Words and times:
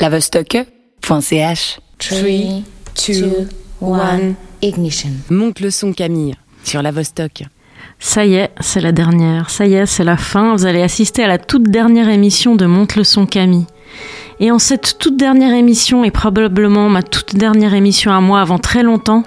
lavestock.ch 0.00 1.80
3, 1.98 2.18
2, 3.08 3.48
1, 3.82 4.34
ignition. 4.62 5.10
Monte 5.30 5.60
le 5.60 5.70
son 5.70 5.92
Camille 5.92 6.34
sur 6.64 6.82
la 6.82 6.90
Vostok. 6.90 7.44
Ça 7.98 8.26
y 8.26 8.34
est, 8.34 8.50
c'est 8.60 8.80
la 8.80 8.92
dernière. 8.92 9.48
Ça 9.50 9.66
y 9.66 9.74
est, 9.74 9.86
c'est 9.86 10.04
la 10.04 10.16
fin. 10.16 10.54
Vous 10.54 10.66
allez 10.66 10.82
assister 10.82 11.24
à 11.24 11.28
la 11.28 11.38
toute 11.38 11.64
dernière 11.64 12.08
émission 12.08 12.54
de 12.56 12.66
Monte 12.66 12.96
le 12.96 13.04
son 13.04 13.26
Camille. 13.26 13.66
Et 14.38 14.50
en 14.50 14.58
cette 14.58 14.98
toute 14.98 15.16
dernière 15.16 15.54
émission, 15.54 16.04
et 16.04 16.10
probablement 16.10 16.90
ma 16.90 17.02
toute 17.02 17.36
dernière 17.36 17.72
émission 17.72 18.12
à 18.12 18.20
moi 18.20 18.40
avant 18.40 18.58
très 18.58 18.82
longtemps, 18.82 19.22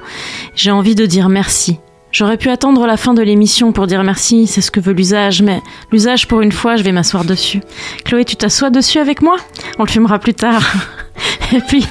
j'ai 0.56 0.72
envie 0.72 0.94
de 0.94 1.08
dire 1.08 1.30
merci. 1.30 1.80
J'aurais 2.12 2.38
pu 2.38 2.50
attendre 2.50 2.88
la 2.88 2.98
fin 2.98 3.14
de 3.14 3.22
l'émission 3.22 3.72
pour 3.72 3.86
dire 3.86 4.04
merci, 4.04 4.48
c'est 4.48 4.62
ce 4.62 4.72
que 4.72 4.80
veut 4.80 4.94
l'usage, 4.94 5.44
mais 5.44 5.62
l'usage 5.92 6.28
pour 6.28 6.42
une 6.42 6.52
fois, 6.52 6.76
je 6.76 6.84
vais 6.84 6.92
m'asseoir 6.92 7.24
dessus. 7.24 7.62
Chloé, 8.04 8.26
tu 8.26 8.36
t'assois 8.36 8.72
dessus 8.72 8.98
avec 8.98 9.22
moi? 9.22 9.38
On 9.78 9.84
le 9.84 9.90
fumera 9.90 10.18
plus 10.18 10.34
tard. 10.34 10.64
Et 11.54 11.62
puis, 11.62 11.86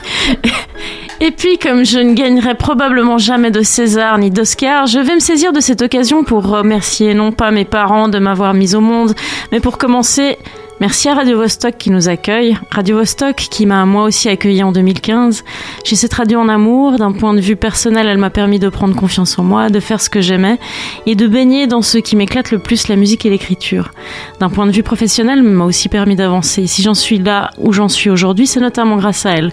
et 1.20 1.32
puis, 1.32 1.58
comme 1.58 1.84
je 1.84 1.98
ne 1.98 2.14
gagnerai 2.14 2.54
probablement 2.54 3.18
jamais 3.18 3.50
de 3.50 3.62
César 3.62 4.16
ni 4.18 4.30
d'Oscar, 4.30 4.86
je 4.86 5.00
vais 5.00 5.14
me 5.14 5.20
saisir 5.20 5.52
de 5.52 5.60
cette 5.60 5.82
occasion 5.82 6.22
pour 6.22 6.46
remercier 6.46 7.12
non 7.12 7.32
pas 7.32 7.50
mes 7.50 7.64
parents 7.64 8.08
de 8.08 8.18
m'avoir 8.18 8.54
mise 8.54 8.74
au 8.74 8.80
monde, 8.80 9.14
mais 9.52 9.60
pour 9.60 9.76
commencer, 9.76 10.38
Merci 10.80 11.08
à 11.08 11.14
Radio 11.14 11.38
Vostok 11.38 11.76
qui 11.76 11.90
nous 11.90 12.08
accueille. 12.08 12.56
Radio 12.70 12.98
Vostok 12.98 13.34
qui 13.34 13.66
m'a 13.66 13.84
moi 13.84 14.04
aussi 14.04 14.28
accueilli 14.28 14.62
en 14.62 14.70
2015. 14.70 15.42
J'ai 15.82 15.96
cette 15.96 16.14
radio 16.14 16.38
en 16.38 16.48
amour. 16.48 16.98
D'un 16.98 17.10
point 17.10 17.34
de 17.34 17.40
vue 17.40 17.56
personnel, 17.56 18.06
elle 18.06 18.18
m'a 18.18 18.30
permis 18.30 18.60
de 18.60 18.68
prendre 18.68 18.94
confiance 18.94 19.40
en 19.40 19.42
moi, 19.42 19.70
de 19.70 19.80
faire 19.80 20.00
ce 20.00 20.08
que 20.08 20.20
j'aimais 20.20 20.56
et 21.06 21.16
de 21.16 21.26
baigner 21.26 21.66
dans 21.66 21.82
ce 21.82 21.98
qui 21.98 22.14
m'éclate 22.14 22.52
le 22.52 22.60
plus, 22.60 22.86
la 22.86 22.94
musique 22.94 23.26
et 23.26 23.30
l'écriture. 23.30 23.90
D'un 24.38 24.50
point 24.50 24.66
de 24.66 24.70
vue 24.70 24.84
professionnel, 24.84 25.40
elle 25.40 25.44
m'a 25.44 25.64
aussi 25.64 25.88
permis 25.88 26.14
d'avancer. 26.14 26.68
Si 26.68 26.82
j'en 26.82 26.94
suis 26.94 27.18
là 27.18 27.50
où 27.58 27.72
j'en 27.72 27.88
suis 27.88 28.08
aujourd'hui, 28.08 28.46
c'est 28.46 28.60
notamment 28.60 28.98
grâce 28.98 29.26
à 29.26 29.32
elle. 29.32 29.52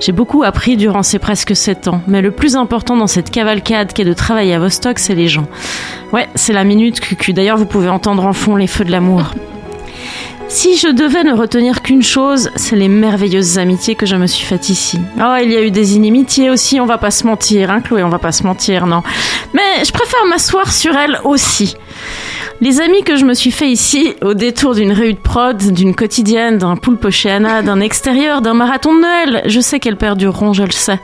J'ai 0.00 0.12
beaucoup 0.12 0.42
appris 0.42 0.76
durant 0.76 1.04
ces 1.04 1.20
presque 1.20 1.54
sept 1.54 1.86
ans. 1.86 2.02
Mais 2.08 2.20
le 2.20 2.32
plus 2.32 2.56
important 2.56 2.96
dans 2.96 3.06
cette 3.06 3.30
cavalcade 3.30 3.92
qu'est 3.92 4.04
de 4.04 4.12
travailler 4.12 4.54
à 4.54 4.58
Vostok, 4.58 4.98
c'est 4.98 5.14
les 5.14 5.28
gens. 5.28 5.46
Ouais, 6.12 6.28
c'est 6.34 6.52
la 6.52 6.64
minute 6.64 6.98
cucu. 6.98 7.32
D'ailleurs, 7.32 7.58
vous 7.58 7.66
pouvez 7.66 7.88
entendre 7.88 8.26
en 8.26 8.32
fond 8.32 8.56
les 8.56 8.66
feux 8.66 8.84
de 8.84 8.90
l'amour. 8.90 9.34
Si 10.48 10.76
je 10.76 10.88
devais 10.88 11.24
ne 11.24 11.32
retenir 11.32 11.82
qu'une 11.82 12.02
chose, 12.02 12.50
c'est 12.54 12.76
les 12.76 12.88
merveilleuses 12.88 13.58
amitiés 13.58 13.94
que 13.94 14.06
je 14.06 14.16
me 14.16 14.26
suis 14.26 14.44
faites 14.44 14.68
ici. 14.68 14.98
Oh, 15.18 15.34
il 15.42 15.50
y 15.50 15.56
a 15.56 15.62
eu 15.62 15.70
des 15.70 15.96
inimitiés 15.96 16.50
aussi, 16.50 16.80
on 16.80 16.86
va 16.86 16.98
pas 16.98 17.10
se 17.10 17.26
mentir, 17.26 17.70
hein 17.70 17.80
Chloé, 17.80 18.02
on 18.02 18.08
va 18.08 18.18
pas 18.18 18.32
se 18.32 18.44
mentir, 18.44 18.86
non. 18.86 19.02
Mais 19.52 19.84
je 19.84 19.92
préfère 19.92 20.24
m'asseoir 20.26 20.72
sur 20.72 20.96
elles 20.96 21.18
aussi. 21.24 21.76
Les 22.60 22.80
amis 22.80 23.02
que 23.02 23.16
je 23.16 23.24
me 23.24 23.34
suis 23.34 23.50
fait 23.50 23.68
ici, 23.68 24.14
au 24.22 24.34
détour 24.34 24.74
d'une 24.74 24.92
réu 24.92 25.14
de 25.14 25.18
prod, 25.18 25.56
d'une 25.56 25.94
quotidienne, 25.94 26.58
d'un 26.58 26.76
poulpe 26.76 27.10
chez 27.10 27.30
Anna, 27.30 27.62
d'un 27.62 27.80
extérieur, 27.80 28.40
d'un 28.40 28.54
marathon 28.54 28.94
de 28.94 29.00
Noël, 29.00 29.42
je 29.46 29.60
sais 29.60 29.80
qu'elles 29.80 29.96
perdureront, 29.96 30.52
je 30.52 30.62
le 30.62 30.70
sais. 30.70 31.00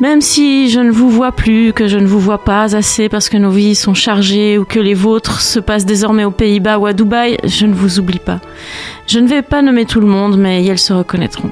Même 0.00 0.20
si 0.20 0.68
je 0.68 0.78
ne 0.78 0.92
vous 0.92 1.10
vois 1.10 1.32
plus, 1.32 1.72
que 1.72 1.88
je 1.88 1.98
ne 1.98 2.06
vous 2.06 2.20
vois 2.20 2.38
pas 2.38 2.76
assez 2.76 3.08
parce 3.08 3.28
que 3.28 3.36
nos 3.36 3.50
vies 3.50 3.74
sont 3.74 3.94
chargées 3.94 4.56
ou 4.56 4.64
que 4.64 4.78
les 4.78 4.94
vôtres 4.94 5.40
se 5.40 5.58
passent 5.58 5.86
désormais 5.86 6.24
aux 6.24 6.30
Pays-Bas 6.30 6.78
ou 6.78 6.86
à 6.86 6.92
Dubaï, 6.92 7.36
je 7.42 7.66
ne 7.66 7.74
vous 7.74 7.98
oublie 7.98 8.20
pas. 8.20 8.40
Je 9.08 9.18
ne 9.18 9.26
vais 9.26 9.42
pas 9.42 9.60
nommer 9.60 9.86
tout 9.86 10.00
le 10.00 10.06
monde, 10.06 10.38
mais 10.38 10.64
elles 10.64 10.78
se 10.78 10.92
reconnaîtront. 10.92 11.50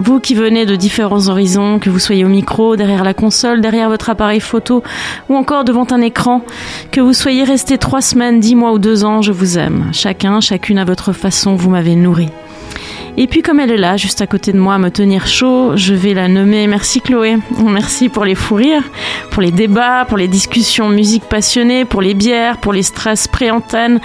Vous 0.00 0.18
qui 0.18 0.34
venez 0.34 0.64
de 0.64 0.76
différents 0.76 1.28
horizons, 1.28 1.78
que 1.78 1.90
vous 1.90 1.98
soyez 1.98 2.24
au 2.24 2.28
micro, 2.28 2.74
derrière 2.74 3.04
la 3.04 3.12
console, 3.12 3.60
derrière 3.60 3.90
votre 3.90 4.08
appareil 4.08 4.40
photo 4.40 4.82
ou 5.28 5.36
encore 5.36 5.64
devant 5.64 5.86
un 5.90 6.00
écran, 6.00 6.42
que 6.90 7.02
vous 7.02 7.12
soyez 7.12 7.44
resté 7.44 7.76
trois 7.76 8.00
semaines, 8.02 8.40
dix 8.40 8.54
mois 8.54 8.72
ou 8.72 8.78
deux 8.78 9.04
ans, 9.04 9.20
je 9.20 9.32
vous 9.32 9.58
aime. 9.58 9.90
Chacun, 9.92 10.40
chacune 10.40 10.78
à 10.78 10.84
votre 10.86 11.12
façon, 11.12 11.54
vous 11.54 11.68
m'avez 11.68 11.96
nourri. 11.96 12.28
Et 13.16 13.28
puis 13.28 13.42
comme 13.42 13.60
elle 13.60 13.70
est 13.70 13.76
là, 13.76 13.96
juste 13.96 14.20
à 14.22 14.26
côté 14.26 14.52
de 14.52 14.58
moi, 14.58 14.74
à 14.74 14.78
me 14.78 14.90
tenir 14.90 15.28
chaud, 15.28 15.76
je 15.76 15.94
vais 15.94 16.14
la 16.14 16.26
nommer. 16.26 16.66
Merci 16.66 17.00
Chloé. 17.00 17.36
Merci 17.64 18.08
pour 18.08 18.24
les 18.24 18.34
fous 18.34 18.56
rires, 18.56 18.82
pour 19.30 19.40
les 19.40 19.52
débats, 19.52 20.04
pour 20.04 20.18
les 20.18 20.26
discussions 20.26 20.88
musique 20.88 21.24
passionnées, 21.24 21.84
pour 21.84 22.02
les 22.02 22.14
bières, 22.14 22.58
pour 22.58 22.72
les 22.72 22.82
stress 22.82 23.28
pré-antenne, 23.28 24.00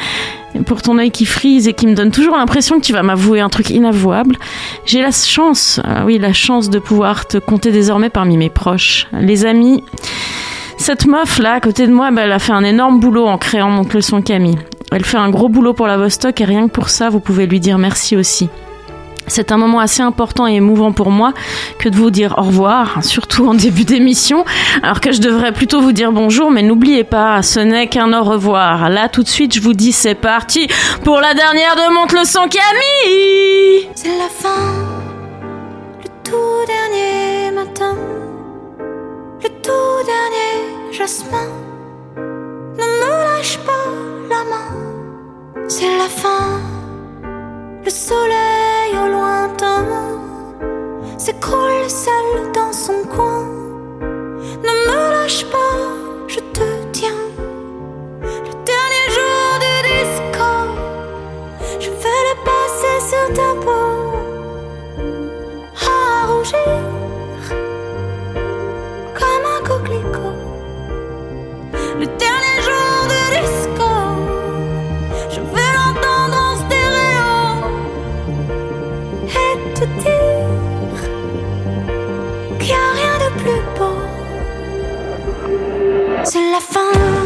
pour 0.67 0.83
ton 0.83 0.99
œil 0.99 1.09
qui 1.09 1.25
frise 1.25 1.67
et 1.67 1.73
qui 1.73 1.87
me 1.87 1.95
donne 1.95 2.11
toujours 2.11 2.37
l'impression 2.37 2.79
que 2.79 2.85
tu 2.85 2.93
vas 2.93 3.01
m'avouer 3.01 3.39
un 3.39 3.49
truc 3.49 3.71
inavouable. 3.71 4.37
J'ai 4.85 5.01
la 5.01 5.11
chance, 5.11 5.81
euh, 5.85 6.03
oui, 6.05 6.19
la 6.19 6.33
chance 6.33 6.69
de 6.69 6.77
pouvoir 6.77 7.27
te 7.27 7.39
compter 7.39 7.71
désormais 7.71 8.11
parmi 8.11 8.37
mes 8.37 8.49
proches, 8.49 9.07
les 9.19 9.43
amis. 9.45 9.83
Cette 10.77 11.07
meuf 11.07 11.39
là 11.39 11.53
à 11.53 11.59
côté 11.59 11.87
de 11.87 11.91
moi, 11.91 12.11
bah, 12.11 12.21
elle 12.25 12.31
a 12.31 12.39
fait 12.39 12.53
un 12.53 12.63
énorme 12.63 12.99
boulot 12.99 13.25
en 13.25 13.39
créant 13.39 13.71
mon 13.71 13.87
leçon 13.91 14.21
Camille. 14.21 14.59
Elle 14.91 15.03
fait 15.03 15.17
un 15.17 15.31
gros 15.31 15.49
boulot 15.49 15.73
pour 15.73 15.87
la 15.87 15.97
Vostok 15.97 16.41
et 16.41 16.45
rien 16.45 16.67
que 16.67 16.73
pour 16.73 16.89
ça, 16.89 17.09
vous 17.09 17.19
pouvez 17.19 17.47
lui 17.47 17.59
dire 17.59 17.79
merci 17.79 18.15
aussi. 18.15 18.49
C'est 19.29 19.51
un 19.51 19.57
moment 19.57 19.79
assez 19.79 20.01
important 20.01 20.47
et 20.47 20.55
émouvant 20.55 20.91
pour 20.91 21.11
moi 21.11 21.33
que 21.77 21.87
de 21.87 21.95
vous 21.95 22.11
dire 22.11 22.35
au 22.37 22.43
revoir, 22.43 23.03
surtout 23.03 23.47
en 23.47 23.53
début 23.53 23.85
d'émission, 23.85 24.43
alors 24.83 24.99
que 24.99 25.11
je 25.11 25.21
devrais 25.21 25.53
plutôt 25.53 25.81
vous 25.81 25.91
dire 25.91 26.11
bonjour, 26.11 26.51
mais 26.51 26.63
n'oubliez 26.63 27.03
pas, 27.03 27.41
ce 27.41 27.59
n'est 27.59 27.87
qu'un 27.87 28.11
au 28.13 28.23
revoir. 28.23 28.89
Là, 28.89 29.07
tout 29.07 29.23
de 29.23 29.27
suite, 29.27 29.53
je 29.53 29.61
vous 29.61 29.73
dis 29.73 29.91
c'est 29.91 30.15
parti 30.15 30.67
pour 31.03 31.21
la 31.21 31.33
dernière 31.33 31.75
de 31.75 31.93
Monte 31.93 32.13
le 32.13 32.25
son 32.25 32.47
Camille 32.47 33.87
C'est 33.95 34.17
la 34.17 34.29
fin, 34.29 34.49
le 36.01 36.09
tout 36.23 36.65
dernier 36.67 37.51
matin, 37.51 37.95
le 39.43 39.49
tout 39.61 40.05
dernier 40.05 40.91
jasmin. 40.91 41.47
Ne 42.17 43.35
lâche 43.37 43.59
pas 43.59 43.89
la 44.29 44.43
main, 44.49 45.67
c'est 45.67 45.97
la 45.97 46.09
fin, 46.09 46.59
le 47.83 47.89
soleil 47.89 48.91
au 48.93 49.07
lointain 49.11 49.85
s'écroule 51.17 51.89
seul 51.89 52.51
dans 52.53 52.73
son 52.73 53.03
coin. 53.15 53.45
Ne 54.63 54.73
me 54.87 55.11
lâche 55.11 55.45
pas, 55.45 55.77
je 56.27 56.39
te 56.39 56.67
tiens. 56.91 57.23
Le 58.21 58.53
dernier 58.71 59.05
jour 59.15 59.59
du 59.65 59.73
disco, 59.89 60.49
je 61.79 61.89
vais 61.89 62.21
le 62.29 62.35
passer 62.49 62.97
sur 63.09 63.25
ta 63.33 63.49
peau. 63.65 63.89
À 65.87 66.27
rougir 66.27 66.81
comme 69.19 69.45
un 69.55 69.61
coquelicot. 69.67 70.37
Le 71.99 72.05
dernier 72.05 72.48
C'est 86.31 86.51
la 86.51 86.59
fin. 86.59 87.18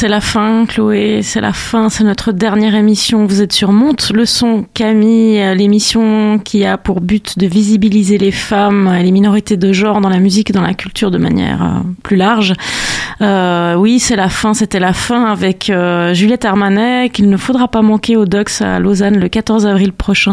C'est 0.00 0.08
la 0.08 0.22
fin, 0.22 0.64
Chloé, 0.64 1.20
c'est 1.22 1.42
la 1.42 1.52
fin, 1.52 1.90
c'est 1.90 2.04
notre 2.04 2.32
dernière 2.32 2.74
émission. 2.74 3.26
Vous 3.26 3.42
êtes 3.42 3.52
sur 3.52 3.70
Monte 3.70 4.12
le 4.14 4.24
son, 4.24 4.64
Camille, 4.72 5.38
euh, 5.38 5.54
l'émission 5.54 6.38
qui 6.38 6.64
a 6.64 6.78
pour 6.78 7.02
but 7.02 7.38
de 7.38 7.46
visibiliser 7.46 8.16
les 8.16 8.30
femmes 8.30 8.90
et 8.98 9.02
les 9.02 9.10
minorités 9.10 9.58
de 9.58 9.74
genre 9.74 10.00
dans 10.00 10.08
la 10.08 10.18
musique 10.18 10.48
et 10.48 10.52
dans 10.54 10.62
la 10.62 10.72
culture 10.72 11.10
de 11.10 11.18
manière 11.18 11.62
euh, 11.62 11.80
plus 12.02 12.16
large. 12.16 12.54
Euh, 13.20 13.74
oui, 13.74 14.00
c'est 14.00 14.16
la 14.16 14.30
fin, 14.30 14.54
c'était 14.54 14.80
la 14.80 14.94
fin 14.94 15.26
avec 15.26 15.70
Juliette 16.14 16.46
Armanet, 16.46 17.10
qu'il 17.10 17.28
ne 17.28 17.36
faudra 17.36 17.68
pas 17.68 17.82
manquer 17.82 18.16
au 18.16 18.24
Docs 18.24 18.62
à 18.62 18.78
Lausanne 18.78 19.18
le 19.18 19.28
14 19.28 19.66
avril 19.66 19.92
prochain. 19.92 20.32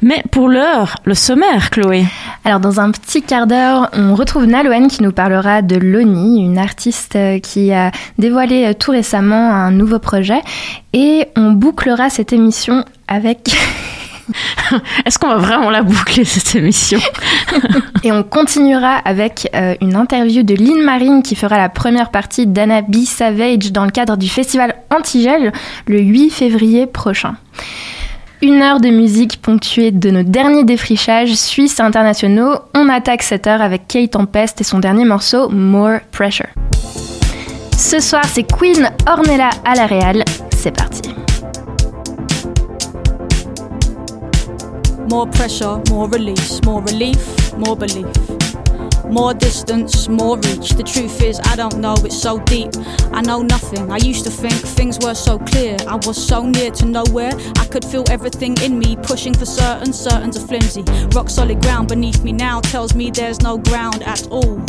Mais 0.00 0.22
pour 0.30 0.48
l'heure, 0.48 0.94
le 1.04 1.14
sommaire, 1.14 1.70
Chloé. 1.70 2.04
Alors 2.44 2.60
dans 2.60 2.78
un 2.78 2.92
petit 2.92 3.22
quart 3.22 3.48
d'heure, 3.48 3.90
on 3.94 4.14
retrouve 4.14 4.44
Nalouen 4.44 4.86
qui 4.86 5.02
nous 5.02 5.10
parlera 5.10 5.60
de 5.62 5.74
Loni, 5.74 6.40
une 6.44 6.58
artiste 6.58 7.18
qui 7.42 7.72
a 7.72 7.90
dévoilé 8.16 8.72
tout 8.78 8.92
récemment 8.92 9.07
un 9.16 9.70
nouveau 9.70 9.98
projet 9.98 10.40
et 10.92 11.26
on 11.36 11.52
bouclera 11.52 12.10
cette 12.10 12.32
émission 12.32 12.84
avec... 13.06 13.50
Est-ce 15.06 15.18
qu'on 15.18 15.28
va 15.28 15.36
vraiment 15.36 15.70
la 15.70 15.82
boucler 15.82 16.24
cette 16.24 16.54
émission? 16.54 16.98
Et 18.04 18.12
on 18.12 18.22
continuera 18.22 18.96
avec 18.96 19.48
euh, 19.54 19.74
une 19.80 19.96
interview 19.96 20.42
de 20.42 20.54
Lynn 20.54 20.82
Marine 20.82 21.22
qui 21.22 21.34
fera 21.34 21.56
la 21.56 21.70
première 21.70 22.10
partie 22.10 22.46
d'Anna 22.46 22.82
B. 22.82 23.04
Savage 23.06 23.72
dans 23.72 23.86
le 23.86 23.90
cadre 23.90 24.18
du 24.18 24.28
festival 24.28 24.74
Antigel 24.90 25.52
le 25.86 26.00
8 26.00 26.30
février 26.30 26.86
prochain. 26.86 27.36
Une 28.40 28.62
heure 28.62 28.80
de 28.80 28.88
musique 28.88 29.42
ponctuée 29.42 29.90
de 29.90 30.10
nos 30.10 30.22
derniers 30.22 30.64
défrichages 30.64 31.34
suisses 31.34 31.80
et 31.80 31.82
internationaux. 31.82 32.54
On 32.74 32.88
attaque 32.88 33.22
cette 33.22 33.48
heure 33.48 33.62
avec 33.62 33.88
Kate 33.88 34.12
Tempest 34.12 34.60
et 34.60 34.64
son 34.64 34.78
dernier 34.78 35.04
morceau 35.04 35.48
More 35.48 35.98
Pressure. 36.12 36.46
Ce 37.78 38.00
soir, 38.00 38.24
c'est 38.34 38.42
Queen 38.42 38.90
Ornella 39.06 39.50
à 39.64 39.76
la 39.76 39.86
Real. 39.86 40.24
C'est 40.56 40.72
parti. 40.72 41.14
More 45.08 45.30
pressure, 45.30 45.80
more 45.88 46.08
release, 46.10 46.60
more 46.66 46.82
relief, 46.82 47.54
more 47.56 47.76
belief. 47.76 48.04
More 49.08 49.32
distance, 49.32 50.08
more 50.08 50.36
reach. 50.38 50.70
The 50.70 50.82
truth 50.82 51.22
is, 51.22 51.38
I 51.52 51.54
don't 51.54 51.78
know, 51.78 51.94
it's 52.04 52.20
so 52.20 52.40
deep. 52.46 52.70
I 53.12 53.22
know 53.22 53.42
nothing. 53.42 53.92
I 53.92 53.98
used 53.98 54.24
to 54.24 54.30
think 54.30 54.54
things 54.54 54.98
were 54.98 55.14
so 55.14 55.38
clear. 55.38 55.76
I 55.86 56.00
was 56.04 56.16
so 56.16 56.42
near 56.42 56.72
to 56.72 56.84
nowhere. 56.84 57.30
I 57.58 57.64
could 57.66 57.84
feel 57.84 58.04
everything 58.10 58.56
in 58.60 58.76
me 58.76 58.96
pushing 58.96 59.34
for 59.34 59.46
certain, 59.46 59.92
certain's 59.92 60.36
a 60.36 60.40
flimsy. 60.40 60.82
Rock 61.14 61.30
solid 61.30 61.62
ground 61.62 61.88
beneath 61.88 62.24
me 62.24 62.32
now 62.32 62.60
tells 62.60 62.96
me 62.96 63.12
there's 63.12 63.40
no 63.40 63.56
ground 63.56 64.02
at 64.02 64.26
all. 64.32 64.60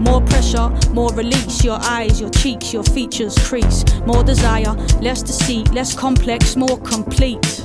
More 0.00 0.20
pressure, 0.22 0.70
more 0.92 1.12
release. 1.12 1.62
Your 1.62 1.78
eyes, 1.82 2.20
your 2.20 2.30
cheeks, 2.30 2.72
your 2.72 2.82
features 2.82 3.36
crease. 3.38 3.84
More 4.06 4.24
desire, 4.24 4.74
less 5.00 5.22
deceit, 5.22 5.72
less 5.72 5.94
complex, 5.94 6.56
more 6.56 6.78
complete. 6.80 7.64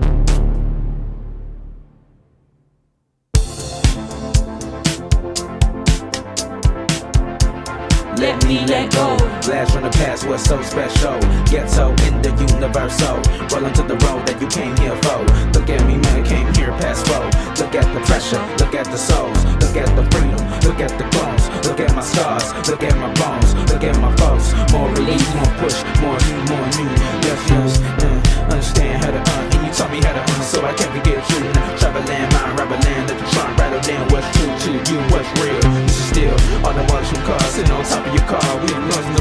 Blast 9.41 9.73
from 9.73 9.81
the 9.81 9.89
past 9.89 10.27
was 10.27 10.43
so 10.43 10.61
special. 10.61 11.17
Ghetto 11.49 11.89
in 12.05 12.21
the 12.21 12.29
universal. 12.53 13.17
Rolling 13.49 13.73
to 13.73 13.81
the 13.81 13.97
road 14.05 14.21
that 14.29 14.37
you 14.39 14.45
came 14.47 14.77
here 14.77 14.95
for. 15.01 15.25
Look 15.57 15.67
at 15.69 15.81
me, 15.89 15.97
man, 15.97 16.21
I 16.21 16.23
came 16.23 16.45
here 16.53 16.69
past 16.77 17.07
four. 17.09 17.25
Look 17.57 17.73
at 17.73 17.89
the 17.89 18.01
pressure, 18.05 18.41
look 18.61 18.75
at 18.77 18.85
the 18.85 18.97
souls, 18.97 19.41
look 19.57 19.73
at 19.73 19.89
the 19.97 20.05
freedom, 20.13 20.37
look 20.61 20.77
at 20.77 20.93
the 20.93 21.05
clones, 21.09 21.49
look 21.65 21.79
at 21.79 21.89
my 21.95 22.05
scars, 22.05 22.53
look 22.69 22.83
at 22.83 22.93
my 23.01 23.09
bones, 23.17 23.55
look 23.65 23.83
at 23.83 23.97
my 23.97 24.13
foes. 24.21 24.53
More 24.73 24.89
relief, 24.93 25.25
more 25.33 25.53
push, 25.57 25.77
more 26.05 26.17
new, 26.21 26.37
more 26.45 26.67
new. 26.77 26.89
Yes, 27.25 27.41
yes, 27.49 27.71
uh, 27.97 28.45
understand 28.45 29.01
how 29.01 29.09
to 29.09 29.21
uh, 29.25 29.53
and 29.57 29.61
you 29.65 29.71
taught 29.73 29.89
me 29.89 30.05
how 30.05 30.13
to 30.13 30.21
uh, 30.21 30.41
so 30.45 30.61
I 30.61 30.73
can't 30.77 30.93
forget 30.93 31.17
you. 31.33 31.41
Travel 31.81 32.05
land, 32.05 32.29
mind, 32.33 32.59
rubber 32.61 32.77
land, 32.77 33.09
let 33.09 33.17
the 33.17 33.27
trunk 33.33 33.57
rattle 33.57 33.81
down 33.81 34.05
what's 34.13 34.29
true 34.37 34.53
to 34.53 34.69
you, 34.85 34.97
what's 35.09 35.29
real. 35.41 35.57
This 35.81 35.97
is 35.97 36.07
still 36.13 36.37
all 36.61 36.73
the 36.77 36.85
watch 36.93 37.09
from 37.09 37.25
cars 37.25 37.57
sitting 37.57 37.73
on 37.73 37.83
top 37.85 38.05
of 38.05 38.13
your 38.13 38.25
car. 38.29 38.45
We 38.61 38.69
the 38.69 38.79
noise 38.85 39.20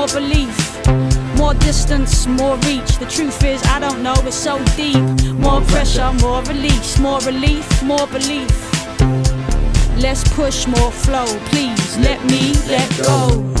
more 0.00 0.08
belief. 0.18 0.86
More 1.36 1.52
distance, 1.52 2.26
more 2.26 2.56
reach. 2.68 2.96
The 2.96 3.06
truth 3.06 3.44
is, 3.44 3.62
I 3.64 3.78
don't 3.80 4.02
know, 4.02 4.14
it's 4.24 4.34
so 4.34 4.58
deep. 4.74 4.96
More 5.34 5.60
pressure, 5.72 6.10
more 6.22 6.42
release, 6.44 6.98
more 6.98 7.20
relief, 7.20 7.82
more 7.82 8.06
belief. 8.06 8.50
Less 9.98 10.24
push, 10.32 10.66
more 10.66 10.90
flow. 10.90 11.26
Please 11.50 11.98
let 11.98 12.24
me 12.30 12.54
let 12.66 12.88
go. 12.96 13.59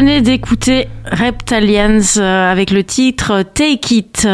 Venez 0.00 0.22
d'écouter 0.22 0.88
Reptilians 1.04 2.16
euh, 2.16 2.50
avec 2.50 2.70
le 2.70 2.84
titre 2.84 3.42
Take 3.42 3.94
It. 3.94 4.26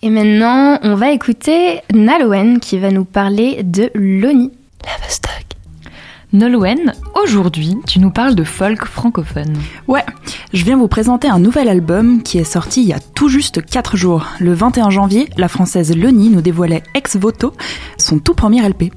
Et 0.00 0.08
maintenant, 0.08 0.78
on 0.82 0.94
va 0.94 1.10
écouter 1.10 1.82
Nalouen 1.92 2.58
qui 2.58 2.78
va 2.78 2.90
nous 2.90 3.04
parler 3.04 3.62
de 3.62 3.90
Loni. 3.94 4.50
La 4.86 5.06
Vostok. 5.06 5.44
Nolwenn, 6.32 6.94
aujourd'hui, 7.22 7.76
tu 7.86 7.98
nous 7.98 8.10
parles 8.10 8.34
de 8.34 8.44
folk 8.44 8.86
francophone. 8.86 9.54
Ouais, 9.86 10.04
je 10.54 10.64
viens 10.64 10.78
vous 10.78 10.88
présenter 10.88 11.28
un 11.28 11.40
nouvel 11.40 11.68
album 11.68 12.22
qui 12.22 12.38
est 12.38 12.44
sorti 12.44 12.80
il 12.80 12.88
y 12.88 12.94
a 12.94 13.00
tout 13.00 13.28
juste 13.28 13.62
4 13.62 13.98
jours. 13.98 14.28
Le 14.40 14.54
21 14.54 14.88
janvier, 14.88 15.28
la 15.36 15.48
française 15.48 15.94
Leni 15.94 16.30
nous 16.30 16.40
dévoilait 16.40 16.84
Ex 16.94 17.18
Voto, 17.18 17.52
son 17.98 18.18
tout 18.18 18.34
premier 18.34 18.66
LP. 18.66 18.92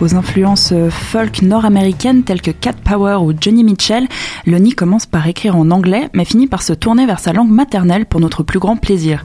Aux 0.00 0.14
influences 0.14 0.72
folk 0.90 1.42
nord-américaines 1.42 2.22
telles 2.22 2.42
que 2.42 2.50
Cat 2.50 2.74
Power 2.84 3.16
ou 3.20 3.32
Johnny 3.38 3.64
Mitchell, 3.64 4.06
Lonnie 4.46 4.72
commence 4.72 5.06
par 5.06 5.26
écrire 5.26 5.56
en 5.56 5.70
anglais, 5.70 6.08
mais 6.14 6.24
finit 6.24 6.46
par 6.46 6.62
se 6.62 6.72
tourner 6.72 7.06
vers 7.06 7.20
sa 7.20 7.32
langue 7.32 7.50
maternelle 7.50 8.06
pour 8.06 8.20
notre 8.20 8.42
plus 8.42 8.58
grand 8.58 8.76
plaisir. 8.76 9.24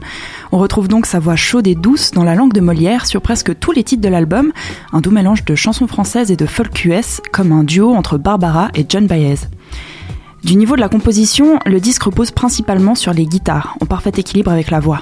On 0.52 0.58
retrouve 0.58 0.88
donc 0.88 1.06
sa 1.06 1.18
voix 1.18 1.36
chaude 1.36 1.66
et 1.66 1.74
douce 1.74 2.10
dans 2.10 2.24
la 2.24 2.34
langue 2.34 2.52
de 2.52 2.60
Molière 2.60 3.06
sur 3.06 3.22
presque 3.22 3.58
tous 3.58 3.72
les 3.72 3.84
titres 3.84 4.02
de 4.02 4.08
l'album, 4.08 4.52
un 4.92 5.00
doux 5.00 5.10
mélange 5.10 5.44
de 5.44 5.54
chansons 5.54 5.86
françaises 5.86 6.30
et 6.30 6.36
de 6.36 6.46
folk 6.46 6.84
US, 6.84 7.20
comme 7.32 7.52
un 7.52 7.64
duo 7.64 7.94
entre 7.94 8.18
Barbara 8.18 8.70
et 8.74 8.84
John 8.88 9.06
Baez. 9.06 9.48
Du 10.44 10.56
niveau 10.56 10.76
de 10.76 10.80
la 10.82 10.90
composition, 10.90 11.58
le 11.64 11.80
disque 11.80 12.02
repose 12.02 12.30
principalement 12.30 12.94
sur 12.94 13.14
les 13.14 13.24
guitares, 13.24 13.78
en 13.80 13.86
parfait 13.86 14.12
équilibre 14.14 14.52
avec 14.52 14.70
la 14.70 14.78
voix. 14.78 15.00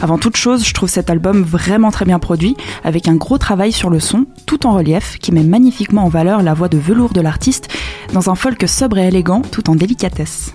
Avant 0.00 0.18
toute 0.18 0.36
chose, 0.36 0.64
je 0.64 0.72
trouve 0.72 0.88
cet 0.88 1.10
album 1.10 1.42
vraiment 1.42 1.90
très 1.90 2.04
bien 2.04 2.20
produit, 2.20 2.56
avec 2.84 3.08
un 3.08 3.16
gros 3.16 3.36
travail 3.36 3.72
sur 3.72 3.90
le 3.90 3.98
son, 3.98 4.24
tout 4.46 4.66
en 4.68 4.72
relief, 4.72 5.18
qui 5.18 5.32
met 5.32 5.42
magnifiquement 5.42 6.04
en 6.04 6.08
valeur 6.08 6.42
la 6.42 6.54
voix 6.54 6.68
de 6.68 6.78
velours 6.78 7.12
de 7.12 7.20
l'artiste, 7.20 7.68
dans 8.12 8.30
un 8.30 8.36
folk 8.36 8.68
sobre 8.68 8.98
et 8.98 9.08
élégant, 9.08 9.42
tout 9.42 9.68
en 9.68 9.74
délicatesse. 9.74 10.54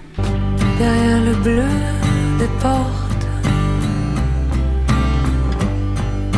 Derrière 0.77 1.21
le 1.21 1.35
bleu 1.43 1.63
des 2.39 2.47
portes, 2.61 3.27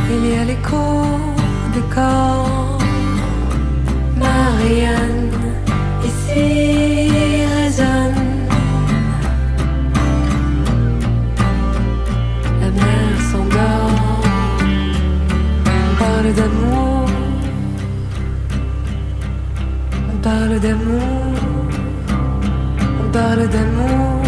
il 0.10 0.32
y 0.32 0.36
a 0.38 0.44
l'écho 0.46 1.04
des 1.76 1.94
corps. 1.94 2.80
Marianne, 4.18 5.30
ici 6.04 7.21
parle 16.22 16.34
d'amour. 16.36 17.06
On 20.14 20.18
parle 20.18 20.60
d'amour. 20.60 21.34
On 23.02 23.12
parle 23.12 23.48
d'amour. 23.48 24.22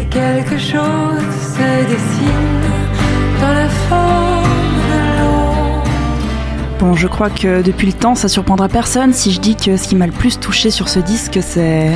Et 0.00 0.04
quelque 0.04 0.58
chose 0.58 1.26
se 1.54 1.86
dessine 1.90 2.60
dans 3.40 3.52
la 3.52 3.68
forme 3.68 4.44
de 4.90 5.00
l'eau. 5.18 5.82
Bon, 6.78 6.94
je 6.94 7.08
crois 7.08 7.30
que 7.30 7.62
depuis 7.62 7.88
le 7.88 7.92
temps, 7.92 8.14
ça 8.14 8.28
surprendra 8.28 8.68
personne 8.68 9.12
si 9.12 9.32
je 9.32 9.40
dis 9.40 9.56
que 9.56 9.76
ce 9.76 9.88
qui 9.88 9.96
m'a 9.96 10.06
le 10.06 10.12
plus 10.12 10.38
touché 10.38 10.70
sur 10.70 10.88
ce 10.88 11.00
disque, 11.00 11.40
c'est 11.42 11.90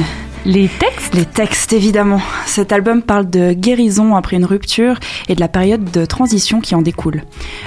Les 0.46 0.68
textes 0.68 0.94
les 1.14 1.24
textes, 1.24 1.72
évidemment. 1.72 2.20
Cet 2.44 2.72
album 2.72 3.00
parle 3.00 3.30
de 3.30 3.52
guérison 3.52 4.16
après 4.16 4.36
une 4.36 4.44
rupture 4.44 4.98
et 5.28 5.36
de 5.36 5.40
la 5.40 5.46
période 5.46 5.92
de 5.92 6.04
transition 6.04 6.60
qui 6.60 6.74
en 6.74 6.82
découle. 6.82 7.22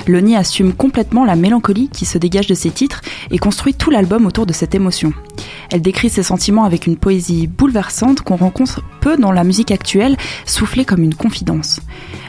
Loni 0.06 0.36
assume 0.36 0.74
complètement 0.74 1.24
la 1.24 1.38
mélancolie 1.38 1.88
qui 1.88 2.04
se 2.04 2.18
dégage 2.18 2.48
de 2.48 2.54
ses 2.54 2.72
titres 2.72 3.02
et 3.32 3.38
construit 3.38 3.74
tout 3.74 3.90
l'album 3.90 4.26
autour 4.26 4.46
de 4.46 4.52
cette 4.52 4.76
émotion. 4.76 5.14
Elle 5.72 5.82
décrit 5.82 6.10
ses 6.10 6.24
sentiments 6.24 6.66
avec 6.66 6.88
une 6.88 6.98
poésie 6.98 7.48
bouleversante 7.48 8.22
qu'on 8.22 8.36
rencontre 8.36 8.82
peu 9.00 9.16
dans 9.16 9.32
la 9.32 9.46
musique 9.46 9.72
actuelle, 9.72 10.18
soufflée 10.46 10.84
comme 10.84 11.04
une 11.04 11.16
confidence. 11.16 11.80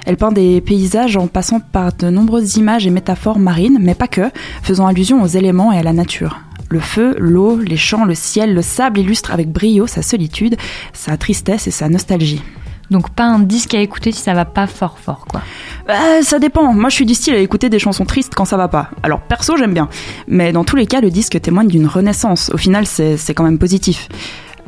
Elle 0.06 0.16
peint 0.16 0.32
des 0.32 0.60
paysages 0.60 1.16
en 1.16 1.26
passant 1.26 1.58
par 1.58 1.92
de 1.92 2.10
nombreuses 2.10 2.56
images 2.56 2.86
et 2.86 2.90
métaphores 2.90 3.40
marines, 3.40 3.78
mais 3.80 3.96
pas 3.96 4.08
que, 4.08 4.30
faisant 4.62 4.86
allusion 4.86 5.20
aux 5.20 5.26
éléments 5.26 5.72
et 5.72 5.78
à 5.78 5.82
la 5.82 5.92
nature. 5.92 6.38
Le 6.68 6.80
feu, 6.80 7.16
l'eau, 7.18 7.56
les 7.58 7.76
champs, 7.76 8.04
le 8.04 8.14
ciel, 8.14 8.54
le 8.54 8.62
sable 8.62 9.00
illustrent 9.00 9.32
avec 9.32 9.50
brio 9.50 9.86
sa 9.86 10.02
solitude, 10.02 10.56
sa 10.92 11.16
tristesse 11.16 11.66
et 11.66 11.70
sa 11.70 11.88
nostalgie. 11.88 12.42
Donc 12.90 13.10
pas 13.10 13.24
un 13.24 13.38
disque 13.38 13.74
à 13.74 13.80
écouter 13.80 14.12
si 14.12 14.22
ça 14.22 14.32
va 14.32 14.44
pas 14.46 14.66
fort 14.66 14.98
fort 14.98 15.26
quoi. 15.28 15.42
Euh, 15.90 16.22
ça 16.22 16.38
dépend. 16.38 16.72
Moi, 16.72 16.88
je 16.88 16.94
suis 16.94 17.06
du 17.06 17.14
style 17.14 17.34
à 17.34 17.38
écouter 17.38 17.68
des 17.68 17.78
chansons 17.78 18.04
tristes 18.04 18.34
quand 18.34 18.44
ça 18.44 18.56
va 18.56 18.68
pas. 18.68 18.90
Alors, 19.02 19.20
perso, 19.20 19.56
j'aime 19.56 19.74
bien. 19.74 19.88
Mais 20.26 20.52
dans 20.52 20.64
tous 20.64 20.76
les 20.76 20.86
cas, 20.86 21.00
le 21.00 21.10
disque 21.10 21.40
témoigne 21.40 21.68
d'une 21.68 21.86
renaissance. 21.86 22.50
Au 22.52 22.56
final, 22.56 22.86
c'est 22.86 23.16
c'est 23.16 23.34
quand 23.34 23.44
même 23.44 23.58
positif. 23.58 24.08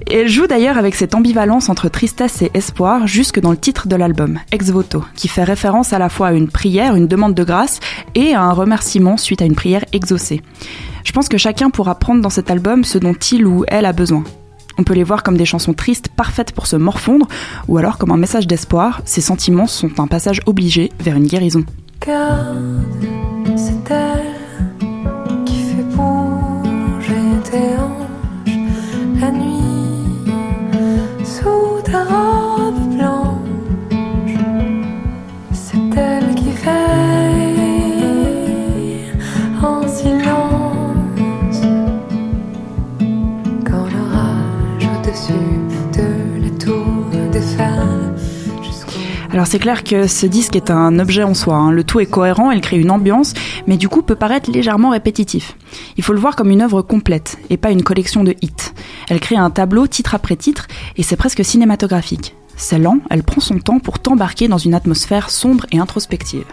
Elle 0.06 0.28
joue 0.28 0.46
d'ailleurs 0.46 0.78
avec 0.78 0.94
cette 0.94 1.14
ambivalence 1.14 1.68
entre 1.68 1.88
tristesse 1.88 2.42
et 2.42 2.50
espoir 2.54 3.06
jusque 3.06 3.40
dans 3.40 3.50
le 3.50 3.56
titre 3.56 3.88
de 3.88 3.96
l'album, 3.96 4.38
Ex 4.52 4.70
Voto, 4.70 5.04
qui 5.14 5.28
fait 5.28 5.44
référence 5.44 5.92
à 5.92 5.98
la 5.98 6.08
fois 6.08 6.28
à 6.28 6.32
une 6.32 6.48
prière, 6.48 6.96
une 6.96 7.06
demande 7.06 7.34
de 7.34 7.44
grâce 7.44 7.80
et 8.14 8.34
à 8.34 8.42
un 8.42 8.52
remerciement 8.52 9.16
suite 9.16 9.42
à 9.42 9.44
une 9.44 9.54
prière 9.54 9.84
exaucée. 9.92 10.42
Je 11.04 11.12
pense 11.12 11.28
que 11.28 11.38
chacun 11.38 11.70
pourra 11.70 11.94
prendre 11.96 12.22
dans 12.22 12.30
cet 12.30 12.50
album 12.50 12.84
ce 12.84 12.98
dont 12.98 13.14
il 13.14 13.46
ou 13.46 13.64
elle 13.68 13.86
a 13.86 13.92
besoin. 13.92 14.24
On 14.78 14.84
peut 14.84 14.94
les 14.94 15.04
voir 15.04 15.22
comme 15.22 15.36
des 15.36 15.44
chansons 15.44 15.74
tristes 15.74 16.08
parfaites 16.08 16.52
pour 16.52 16.66
se 16.66 16.76
morfondre, 16.76 17.28
ou 17.68 17.76
alors 17.76 17.98
comme 17.98 18.12
un 18.12 18.16
message 18.16 18.46
d'espoir, 18.46 19.02
ces 19.04 19.20
sentiments 19.20 19.66
sont 19.66 20.00
un 20.00 20.06
passage 20.06 20.40
obligé 20.46 20.90
vers 21.00 21.16
une 21.16 21.26
guérison. 21.26 21.64
可 31.90 32.29
Alors 49.32 49.46
c'est 49.46 49.60
clair 49.60 49.84
que 49.84 50.08
ce 50.08 50.26
disque 50.26 50.56
est 50.56 50.72
un 50.72 50.98
objet 50.98 51.22
en 51.22 51.34
soi, 51.34 51.54
hein. 51.54 51.70
le 51.70 51.84
tout 51.84 52.00
est 52.00 52.06
cohérent, 52.06 52.50
elle 52.50 52.60
crée 52.60 52.78
une 52.78 52.90
ambiance, 52.90 53.32
mais 53.68 53.76
du 53.76 53.88
coup 53.88 54.02
peut 54.02 54.16
paraître 54.16 54.50
légèrement 54.50 54.90
répétitif. 54.90 55.56
Il 55.96 56.02
faut 56.02 56.12
le 56.12 56.18
voir 56.18 56.34
comme 56.34 56.50
une 56.50 56.62
œuvre 56.62 56.82
complète, 56.82 57.38
et 57.48 57.56
pas 57.56 57.70
une 57.70 57.84
collection 57.84 58.24
de 58.24 58.34
hits. 58.42 58.72
Elle 59.08 59.20
crée 59.20 59.36
un 59.36 59.50
tableau 59.50 59.86
titre 59.86 60.16
après 60.16 60.34
titre, 60.34 60.66
et 60.96 61.04
c'est 61.04 61.14
presque 61.14 61.44
cinématographique. 61.44 62.34
C'est 62.56 62.80
lent, 62.80 62.98
elle 63.08 63.22
prend 63.22 63.40
son 63.40 63.58
temps 63.60 63.78
pour 63.78 64.00
t'embarquer 64.00 64.48
dans 64.48 64.58
une 64.58 64.74
atmosphère 64.74 65.30
sombre 65.30 65.64
et 65.70 65.78
introspective. 65.78 66.44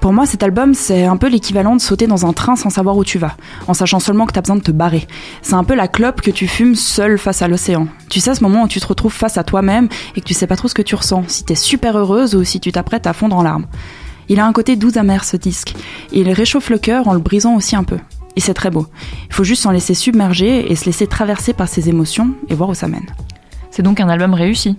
Pour 0.00 0.12
moi, 0.12 0.26
cet 0.26 0.42
album, 0.42 0.74
c'est 0.74 1.04
un 1.04 1.16
peu 1.16 1.28
l'équivalent 1.28 1.74
de 1.74 1.80
sauter 1.80 2.06
dans 2.06 2.24
un 2.24 2.32
train 2.32 2.56
sans 2.56 2.70
savoir 2.70 2.96
où 2.96 3.04
tu 3.04 3.18
vas, 3.18 3.36
en 3.66 3.74
sachant 3.74 3.98
seulement 3.98 4.26
que 4.26 4.32
t'as 4.32 4.40
besoin 4.40 4.56
de 4.56 4.62
te 4.62 4.70
barrer. 4.70 5.06
C'est 5.42 5.54
un 5.54 5.64
peu 5.64 5.74
la 5.74 5.88
clope 5.88 6.20
que 6.20 6.30
tu 6.30 6.46
fumes 6.46 6.74
seul 6.74 7.18
face 7.18 7.42
à 7.42 7.48
l'océan. 7.48 7.88
Tu 8.08 8.20
sais, 8.20 8.34
ce 8.34 8.42
moment 8.42 8.64
où 8.64 8.68
tu 8.68 8.80
te 8.80 8.86
retrouves 8.86 9.12
face 9.12 9.38
à 9.38 9.44
toi-même 9.44 9.88
et 10.14 10.20
que 10.20 10.26
tu 10.26 10.34
sais 10.34 10.46
pas 10.46 10.56
trop 10.56 10.68
ce 10.68 10.74
que 10.74 10.82
tu 10.82 10.94
ressens, 10.94 11.24
si 11.26 11.44
t'es 11.44 11.54
super 11.54 11.96
heureuse 11.98 12.34
ou 12.34 12.44
si 12.44 12.60
tu 12.60 12.72
t'apprêtes 12.72 13.06
à 13.06 13.12
fondre 13.12 13.36
en 13.36 13.42
larmes. 13.42 13.66
Il 14.28 14.40
a 14.40 14.46
un 14.46 14.52
côté 14.52 14.76
doux 14.76 14.92
amer, 14.96 15.24
ce 15.24 15.36
disque. 15.36 15.74
Il 16.12 16.30
réchauffe 16.30 16.70
le 16.70 16.78
cœur 16.78 17.08
en 17.08 17.14
le 17.14 17.18
brisant 17.18 17.56
aussi 17.56 17.76
un 17.76 17.84
peu. 17.84 17.98
Et 18.36 18.40
c'est 18.40 18.54
très 18.54 18.70
beau. 18.70 18.86
Il 19.28 19.34
faut 19.34 19.44
juste 19.44 19.62
s'en 19.62 19.70
laisser 19.70 19.94
submerger 19.94 20.70
et 20.70 20.76
se 20.76 20.84
laisser 20.84 21.06
traverser 21.06 21.54
par 21.54 21.66
ses 21.66 21.88
émotions 21.88 22.30
et 22.48 22.54
voir 22.54 22.68
où 22.68 22.74
ça 22.74 22.88
mène. 22.88 23.06
C'est 23.78 23.84
donc 23.84 24.00
un 24.00 24.08
album 24.08 24.34
réussi. 24.34 24.76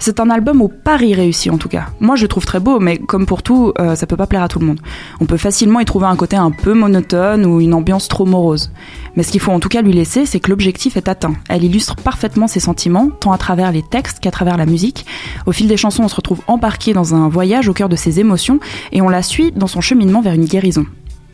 C'est 0.00 0.18
un 0.18 0.28
album 0.28 0.62
au 0.62 0.66
pari 0.66 1.14
réussi 1.14 1.48
en 1.48 1.58
tout 1.58 1.68
cas. 1.68 1.86
Moi 2.00 2.16
je 2.16 2.22
le 2.22 2.28
trouve 2.28 2.44
très 2.44 2.58
beau, 2.58 2.80
mais 2.80 2.98
comme 2.98 3.24
pour 3.24 3.44
tout, 3.44 3.72
euh, 3.78 3.94
ça 3.94 4.08
peut 4.08 4.16
pas 4.16 4.26
plaire 4.26 4.42
à 4.42 4.48
tout 4.48 4.58
le 4.58 4.66
monde. 4.66 4.80
On 5.20 5.26
peut 5.26 5.36
facilement 5.36 5.78
y 5.78 5.84
trouver 5.84 6.06
un 6.06 6.16
côté 6.16 6.34
un 6.34 6.50
peu 6.50 6.74
monotone 6.74 7.46
ou 7.46 7.60
une 7.60 7.72
ambiance 7.72 8.08
trop 8.08 8.24
morose. 8.24 8.72
Mais 9.14 9.22
ce 9.22 9.30
qu'il 9.30 9.40
faut 9.40 9.52
en 9.52 9.60
tout 9.60 9.68
cas 9.68 9.80
lui 9.80 9.92
laisser, 9.92 10.26
c'est 10.26 10.40
que 10.40 10.50
l'objectif 10.50 10.96
est 10.96 11.06
atteint. 11.06 11.34
Elle 11.48 11.62
illustre 11.62 11.94
parfaitement 11.94 12.48
ses 12.48 12.58
sentiments, 12.58 13.10
tant 13.10 13.30
à 13.30 13.38
travers 13.38 13.70
les 13.70 13.84
textes 13.84 14.18
qu'à 14.18 14.32
travers 14.32 14.56
la 14.56 14.66
musique. 14.66 15.06
Au 15.46 15.52
fil 15.52 15.68
des 15.68 15.76
chansons, 15.76 16.02
on 16.02 16.08
se 16.08 16.16
retrouve 16.16 16.40
embarqué 16.48 16.94
dans 16.94 17.14
un 17.14 17.28
voyage 17.28 17.68
au 17.68 17.72
cœur 17.74 17.88
de 17.88 17.94
ses 17.94 18.18
émotions 18.18 18.58
et 18.90 19.02
on 19.02 19.08
la 19.08 19.22
suit 19.22 19.52
dans 19.52 19.68
son 19.68 19.80
cheminement 19.80 20.20
vers 20.20 20.34
une 20.34 20.46
guérison. 20.46 20.84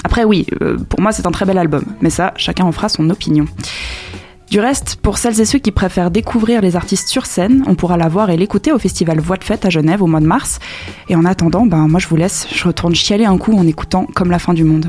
Après 0.05 0.25
oui, 0.25 0.47
euh, 0.61 0.77
pour 0.77 1.01
moi 1.01 1.12
c'est 1.12 1.27
un 1.27 1.31
très 1.31 1.47
bel 1.47 1.57
album, 1.57 1.85
mais 2.03 2.11
ça, 2.11 2.35
chacun 2.37 2.66
en 2.66 2.73
fera 2.73 2.90
son 2.90 3.09
opinion. 3.09 3.47
Du 4.50 4.61
reste, 4.61 4.96
pour 4.96 5.18
celles 5.18 5.40
et 5.42 5.44
ceux 5.44 5.58
qui 5.58 5.72
préfèrent 5.72 6.11
découvrir 6.11 6.62
les 6.62 6.74
artistes 6.74 7.08
sur 7.08 7.26
scène, 7.26 7.62
on 7.66 7.74
pourra 7.74 7.98
la 7.98 8.08
voir 8.08 8.30
et 8.30 8.37
l'écouter 8.38 8.72
au 8.72 8.78
festival 8.78 9.20
Voix 9.20 9.37
de 9.37 9.44
Fête 9.44 9.66
à 9.66 9.70
Genève 9.70 10.02
au 10.02 10.06
mois 10.06 10.20
de 10.20 10.26
mars. 10.26 10.58
Et 11.11 11.16
en 11.16 11.26
attendant, 11.26 11.66
ben 11.66 11.87
moi 11.87 12.00
je 12.00 12.08
vous 12.08 12.16
laisse, 12.16 12.48
je 12.50 12.64
retourne 12.64 12.94
chialer 12.94 13.26
un 13.26 13.37
coup 13.37 13.52
en 13.52 13.66
écoutant 13.66 14.06
Comme 14.14 14.30
la 14.30 14.38
fin 14.38 14.54
du 14.54 14.64
monde. 14.64 14.87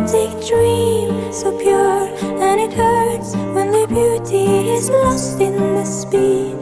romantic 0.00 0.46
dream, 0.46 1.32
so 1.32 1.56
pure, 1.58 2.08
and 2.40 2.60
it 2.60 2.72
hurts 2.72 3.34
when 3.54 3.70
the 3.70 3.86
beauty 3.86 4.70
is 4.70 4.88
lost 4.88 5.40
in 5.40 5.56
the 5.56 5.84
speed. 5.84 6.56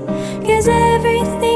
Cause 0.44 0.68
everything 0.68 1.47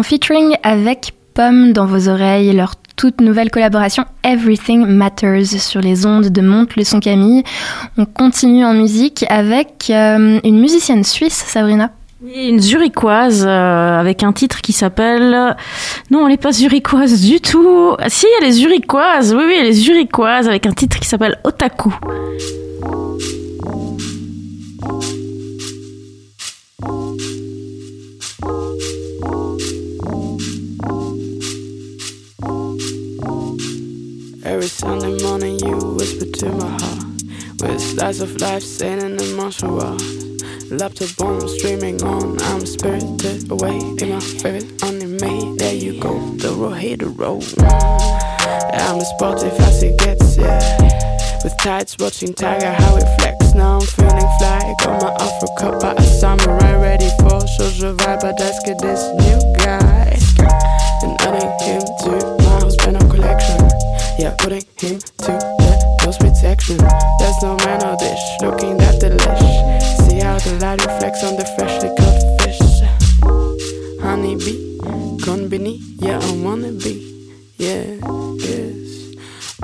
en 0.00 0.02
featuring 0.02 0.56
avec 0.62 1.12
Pomme 1.34 1.74
dans 1.74 1.84
vos 1.84 2.08
oreilles, 2.08 2.52
leur 2.54 2.72
toute 2.96 3.20
nouvelle 3.20 3.50
collaboration 3.50 4.06
Everything 4.24 4.86
Matters 4.86 5.44
sur 5.44 5.82
les 5.82 6.06
ondes 6.06 6.30
de 6.30 6.40
Monte 6.40 6.74
le 6.76 6.84
son 6.84 7.00
Camille. 7.00 7.42
On 7.98 8.06
continue 8.06 8.64
en 8.64 8.72
musique 8.72 9.26
avec 9.28 9.90
euh, 9.90 10.40
une 10.42 10.58
musicienne 10.58 11.04
suisse, 11.04 11.44
Sabrina. 11.46 11.90
Une 12.34 12.60
zurichoise 12.60 13.44
euh, 13.46 14.00
avec 14.00 14.22
un 14.22 14.32
titre 14.32 14.62
qui 14.62 14.72
s'appelle. 14.72 15.54
Non, 16.10 16.24
elle 16.24 16.32
n'est 16.32 16.38
pas 16.38 16.52
zurichoise 16.52 17.20
du 17.20 17.42
tout. 17.42 17.94
Ah, 17.98 18.08
si, 18.08 18.26
elle 18.40 18.48
est 18.48 18.52
zurichoise. 18.52 19.34
Oui, 19.34 19.42
oui, 19.46 19.56
elle 19.60 19.66
est 19.66 19.72
zurichoise 19.72 20.48
avec 20.48 20.64
un 20.64 20.72
titre 20.72 20.98
qui 20.98 21.08
s'appelle 21.08 21.38
Otaku. 21.44 21.94
Every 34.50 34.66
Sunday 34.66 35.16
morning 35.22 35.60
you 35.60 35.76
whisper 35.94 36.24
to 36.24 36.46
my 36.50 36.68
heart 36.68 37.04
With 37.60 37.80
slice 37.80 38.18
of 38.18 38.40
life 38.40 38.64
sailing 38.64 39.20
in 39.20 39.36
martial 39.36 39.80
arts 39.80 40.42
Laptop 40.72 41.20
on, 41.24 41.48
streaming 41.48 42.02
on 42.02 42.36
I'm 42.42 42.66
spirited 42.66 43.48
away 43.48 43.78
in 43.78 44.08
my 44.10 44.18
favorite 44.18 44.82
anime 44.82 45.56
There 45.56 45.72
you 45.72 46.00
go, 46.00 46.18
the 46.32 46.50
road, 46.50 46.78
hit 46.78 46.98
the 46.98 47.06
road 47.10 47.44
I'm 48.74 48.98
as 48.98 49.08
sportive 49.10 49.52
as 49.60 49.84
it 49.84 49.96
gets, 49.98 50.36
yeah. 50.36 51.40
With 51.44 51.56
tights 51.58 51.96
watching 52.00 52.34
Tiger, 52.34 52.72
how 52.72 52.96
it 52.96 53.06
flex. 53.20 53.54
Now 53.54 53.78
I'm 53.78 53.86
feeling 53.86 54.30
fly, 54.40 54.74
got 54.80 55.00
my 55.00 55.12
Africa 55.12 55.78
by 55.80 55.92
a 55.94 56.02
samurai 56.02 56.74
Ready 56.74 57.08
for 57.20 57.40
social 57.46 57.94
vibe, 57.94 58.20
but 58.20 58.34
let's 58.40 58.58
get 58.66 58.80
this 58.80 59.00
new 59.14 59.39
putting 64.40 64.64
him 64.78 64.98
to 64.98 65.32
the 65.36 66.02
most 66.04 66.20
protection. 66.20 66.76
There's 67.18 67.42
no 67.42 67.56
man 67.64 67.84
or 67.84 67.96
dish 67.96 68.24
looking 68.40 68.76
that 68.78 69.00
delish. 69.00 70.08
See 70.08 70.20
how 70.20 70.38
the 70.38 70.58
light 70.60 70.84
reflects 70.84 71.22
on 71.24 71.36
the 71.36 71.44
freshly 71.56 71.90
caught 72.00 72.22
fish. 72.40 72.60
Honeybee, 74.02 74.78
conbini, 75.20 75.80
yeah, 76.00 76.18
I 76.18 76.32
wanna 76.42 76.72
be. 76.72 77.06
Yeah, 77.58 77.84
yes. 78.38 79.14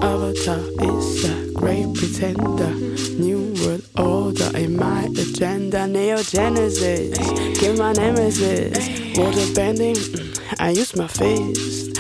Avatar 0.03 0.59
is 0.59 1.25
a 1.25 1.53
great 1.55 1.95
pretender. 1.95 2.73
New 3.19 3.55
world 3.65 3.85
order 3.97 4.57
in 4.59 4.77
my 4.77 5.05
agenda. 5.05 5.87
Neogenesis, 5.89 7.17
kill 7.59 7.77
my 7.77 7.93
nemesis. 7.93 9.17
Water 9.17 9.55
bending, 9.55 9.97
mm, 9.97 10.55
I 10.61 10.71
use 10.71 10.95
my 10.95 11.07
fist. 11.09 11.96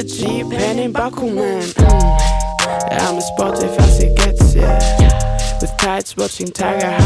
With 0.00 0.12
a 0.12 0.16
G 0.16 0.44
pen 0.44 0.78
in 0.78 0.94
Bakuman. 0.94 1.60
Mm. 1.74 2.90
I'm 2.90 3.18
as 3.18 3.26
sportive 3.26 3.78
as 3.80 4.02
it 4.02 4.16
gets, 4.16 4.54
yeah. 4.54 5.58
With 5.60 5.76
tights 5.76 6.16
watching 6.16 6.50
Tiger, 6.50 6.96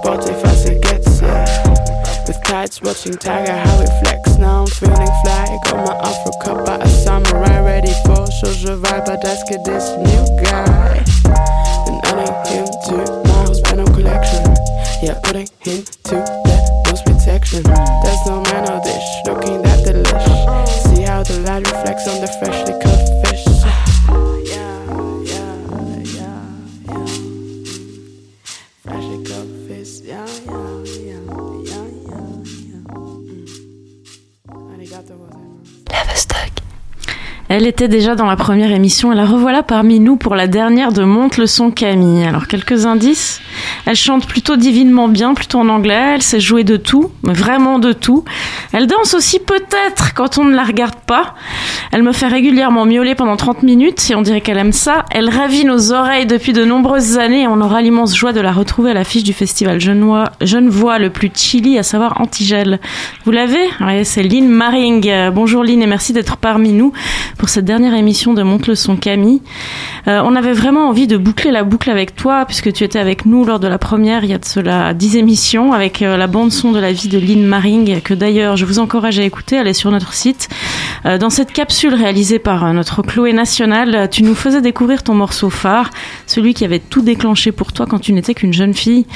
sportive 0.00 0.44
as 0.44 0.64
it 0.66 0.82
gets, 0.82 1.20
yeah. 1.20 1.46
With 2.26 2.42
tights 2.44 2.82
watching 2.82 3.14
Tiger, 3.14 3.56
how 3.56 3.80
it 3.80 3.90
flex. 4.00 4.36
Now 4.36 4.62
I'm 4.62 4.66
feeling 4.66 5.14
fly. 5.22 5.58
Got 5.64 5.86
my 5.86 5.94
Africa 6.02 6.62
by 6.64 6.76
a 6.76 6.88
samurai, 6.88 7.60
ready 7.60 7.92
for 8.04 8.26
social 8.26 8.76
vibe. 8.78 9.06
But 9.06 9.22
let's 9.24 9.48
get 9.48 9.64
this 9.64 9.90
new 9.96 10.42
guy. 10.42 11.04
And 11.86 12.04
adding 12.06 12.34
him 12.50 12.66
to 12.88 13.22
my 13.24 13.44
hospital 13.46 13.86
collection. 13.86 14.44
Yeah, 15.02 15.20
putting 15.22 15.48
him 15.60 15.84
to 15.84 16.14
the 16.14 16.82
most 16.88 17.04
protection. 17.04 17.62
Elle 37.58 37.66
était 37.66 37.88
déjà 37.88 38.14
dans 38.14 38.26
la 38.26 38.36
première 38.36 38.70
émission 38.70 39.14
et 39.14 39.16
la 39.16 39.24
revoilà 39.24 39.62
parmi 39.62 39.98
nous 39.98 40.16
pour 40.16 40.34
la 40.34 40.46
dernière 40.46 40.92
de 40.92 41.04
Monte 41.04 41.38
le 41.38 41.46
son 41.46 41.70
Camille. 41.70 42.22
Alors 42.22 42.48
quelques 42.48 42.84
indices. 42.84 43.40
Elle 43.86 43.96
chante 43.96 44.26
plutôt 44.26 44.56
divinement 44.56 45.08
bien, 45.08 45.32
plutôt 45.32 45.60
en 45.60 45.70
anglais. 45.70 46.16
Elle 46.16 46.22
sait 46.22 46.38
jouer 46.38 46.64
de 46.64 46.76
tout, 46.76 47.12
mais 47.22 47.32
vraiment 47.32 47.78
de 47.78 47.94
tout. 47.94 48.26
Elle 48.74 48.86
danse 48.86 49.14
aussi 49.14 49.38
peut-être 49.38 50.12
quand 50.12 50.36
on 50.36 50.44
ne 50.44 50.54
la 50.54 50.64
regarde 50.64 50.96
pas. 51.06 51.34
Elle 51.96 52.02
me 52.02 52.12
fait 52.12 52.26
régulièrement 52.26 52.84
miauler 52.84 53.14
pendant 53.14 53.36
30 53.38 53.62
minutes 53.62 54.10
et 54.10 54.14
on 54.14 54.20
dirait 54.20 54.42
qu'elle 54.42 54.58
aime 54.58 54.72
ça. 54.72 55.06
Elle 55.12 55.30
ravit 55.30 55.64
nos 55.64 55.94
oreilles 55.94 56.26
depuis 56.26 56.52
de 56.52 56.62
nombreuses 56.62 57.16
années 57.16 57.44
et 57.44 57.46
on 57.46 57.58
aura 57.62 57.80
l'immense 57.80 58.14
joie 58.14 58.34
de 58.34 58.40
la 58.42 58.52
retrouver 58.52 58.90
à 58.90 58.92
l'affiche 58.92 59.22
du 59.22 59.32
festival 59.32 59.80
Genevois, 59.80 60.98
le 60.98 61.08
plus 61.08 61.30
chili, 61.34 61.78
à 61.78 61.82
savoir 61.82 62.20
Antigel. 62.20 62.80
Vous 63.24 63.30
l'avez? 63.30 63.64
Oui, 63.80 64.04
c'est 64.04 64.22
Lynn 64.22 64.46
Maring. 64.46 65.30
Bonjour 65.30 65.64
Lynn 65.64 65.80
et 65.80 65.86
merci 65.86 66.12
d'être 66.12 66.36
parmi 66.36 66.74
nous 66.74 66.92
pour 67.38 67.48
cette 67.48 67.64
dernière 67.64 67.94
émission 67.94 68.34
de 68.34 68.42
Monte 68.42 68.66
le 68.66 68.74
son 68.74 68.96
Camille. 68.96 69.40
Euh, 70.06 70.20
on 70.22 70.36
avait 70.36 70.52
vraiment 70.52 70.88
envie 70.88 71.06
de 71.06 71.16
boucler 71.16 71.50
la 71.50 71.64
boucle 71.64 71.90
avec 71.90 72.14
toi 72.14 72.44
puisque 72.44 72.74
tu 72.74 72.84
étais 72.84 72.98
avec 72.98 73.24
nous 73.24 73.46
lors 73.46 73.58
de 73.58 73.68
la 73.68 73.78
première 73.78 74.22
il 74.22 74.30
y 74.30 74.34
a 74.34 74.38
de 74.38 74.44
cela 74.44 74.94
10 74.94 75.16
émissions 75.16 75.72
avec 75.72 76.02
euh, 76.02 76.16
la 76.16 76.26
bande 76.26 76.52
son 76.52 76.72
de 76.72 76.78
la 76.78 76.92
vie 76.92 77.08
de 77.08 77.18
Lynn 77.18 77.44
Maring 77.44 78.02
que 78.02 78.14
d'ailleurs 78.14 78.56
je 78.56 78.66
vous 78.66 78.78
encourage 78.80 79.18
à 79.18 79.22
écouter, 79.22 79.56
elle 79.56 79.66
est 79.66 79.72
sur 79.72 79.90
notre 79.90 80.12
site. 80.12 80.48
Euh, 81.06 81.18
dans 81.18 81.30
cette 81.30 81.52
capsule 81.52 81.85
réalisée 81.94 82.38
par 82.38 82.72
notre 82.72 83.02
Chloé 83.02 83.32
National, 83.32 84.08
tu 84.10 84.22
nous 84.22 84.34
faisais 84.34 84.60
découvrir 84.60 85.02
ton 85.02 85.14
morceau 85.14 85.50
phare, 85.50 85.90
celui 86.26 86.54
qui 86.54 86.64
avait 86.64 86.78
tout 86.78 87.02
déclenché 87.02 87.52
pour 87.52 87.72
toi 87.72 87.86
quand 87.86 87.98
tu 87.98 88.12
n'étais 88.12 88.34
qu'une 88.34 88.52
jeune 88.52 88.74
fille. 88.74 89.06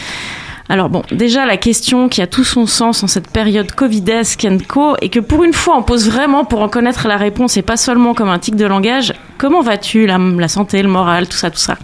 Alors 0.69 0.89
bon, 0.89 1.03
déjà 1.11 1.47
la 1.47 1.57
question 1.57 2.09
qui 2.09 2.23
a 2.23 2.29
tout 2.29 2.45
son 2.45 2.65
sens 2.65 3.03
en 3.03 3.09
cette 3.09 3.29
période 3.29 3.73
covidesque 3.73 4.47
co, 4.69 4.95
et 5.03 5.09
que 5.09 5.19
pour 5.19 5.43
une 5.43 5.53
fois 5.53 5.77
on 5.77 5.83
pose 5.83 6.09
vraiment 6.09 6.45
pour 6.45 6.63
en 6.63 6.69
connaître 6.69 7.09
la 7.09 7.17
réponse 7.17 7.57
et 7.57 7.63
pas 7.63 7.77
seulement 7.77 8.15
comme 8.15 8.29
un 8.29 8.39
tic 8.39 8.55
de 8.55 8.67
langage. 8.67 9.13
Comment 9.37 9.63
vas-tu 9.63 10.07
la, 10.07 10.19
la 10.19 10.49
santé, 10.49 10.81
le 10.83 10.89
moral, 10.89 11.27
tout 11.27 11.37
ça, 11.37 11.51
tout 11.51 11.59
ça? 11.59 11.77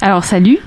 Alors 0.00 0.24
salut. 0.24 0.58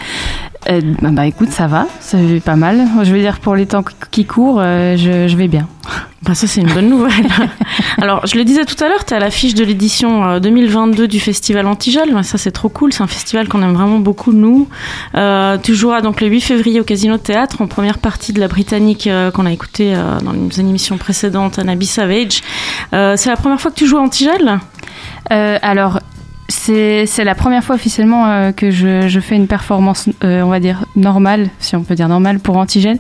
Euh, 0.70 0.82
bah, 1.02 1.10
bah, 1.12 1.26
écoute, 1.26 1.52
ça 1.52 1.68
va, 1.68 1.88
ça 2.00 2.18
va 2.18 2.40
pas 2.40 2.56
mal. 2.56 2.88
Je 3.04 3.12
veux 3.12 3.20
dire, 3.20 3.40
pour 3.40 3.56
les 3.56 3.66
temps 3.66 3.84
qui 4.12 4.26
courent, 4.26 4.60
euh, 4.60 4.98
je, 4.98 5.28
je, 5.28 5.38
vais 5.38 5.48
bien. 5.48 5.68
Bah, 6.24 6.34
ça, 6.34 6.48
c'est 6.48 6.62
une 6.62 6.74
bonne 6.74 6.90
nouvelle. 6.90 7.28
Alors, 8.02 8.26
je 8.26 8.36
le 8.38 8.44
disais 8.44 8.66
tout 8.66 8.76
à 8.84 8.90
l'heure, 8.90 9.06
tu 9.06 9.14
es 9.14 9.16
à 9.16 9.20
l'affiche 9.20 9.54
de 9.54 9.64
l'édition 9.64 10.40
2022 10.40 11.04
euh, 11.04 11.08
du 11.08 11.20
Festival 11.20 11.68
Antigel. 11.68 12.22
Ça, 12.24 12.38
c'est 12.38 12.52
trop 12.52 12.70
cool. 12.70 12.92
C'est 12.92 13.04
un 13.04 13.08
festival 13.08 13.48
qu'on 13.48 13.62
aime 13.62 13.74
vraiment 13.74 14.00
beaucoup, 14.00 14.34
nous. 14.34 14.68
Euh, 15.16 15.58
tu 15.62 15.76
joueras 15.76 16.02
donc 16.02 16.20
le 16.20 16.28
8 16.28 16.42
février 16.42 16.82
au 16.82 16.84
Casino 16.84 17.18
Théâtre 17.18 17.62
en 17.62 17.68
première 17.68 18.00
partie 18.00 18.34
de 18.34 18.40
la 18.40 18.48
Britannique 18.48 19.08
qu'on 19.36 19.46
a 19.46 19.52
écoutée 19.52 19.94
dans 20.24 20.34
une 20.34 20.70
émission 20.70 20.98
précédente, 20.98 21.60
Anabi 21.60 21.86
Savage. 21.86 22.42
c'est 22.92 23.28
la 23.28 23.38
première 23.38 23.62
fois 23.62 23.72
que 23.72 23.78
tu 23.78 23.86
joues 23.86 23.98
à 23.98 24.02
Antigel? 24.02 24.60
Alors, 25.30 26.00
c'est 26.50 27.24
la 27.24 27.36
première 27.36 27.64
fois 27.64 27.76
officiellement 27.76 28.28
euh, 28.28 28.52
que 28.52 28.72
je, 28.72 29.08
je, 29.08 29.20
fais 29.20 29.36
une 29.36 29.48
performance, 29.48 30.10
euh, 30.24 30.42
on 30.42 30.50
va 30.50 30.60
dire, 30.60 30.86
normale, 30.96 31.50
si 31.60 31.76
on 31.76 31.84
peut 31.84 31.96
dire 31.96 32.08
normale, 32.08 32.40
pour 32.40 32.58
Antigène. 32.58 32.98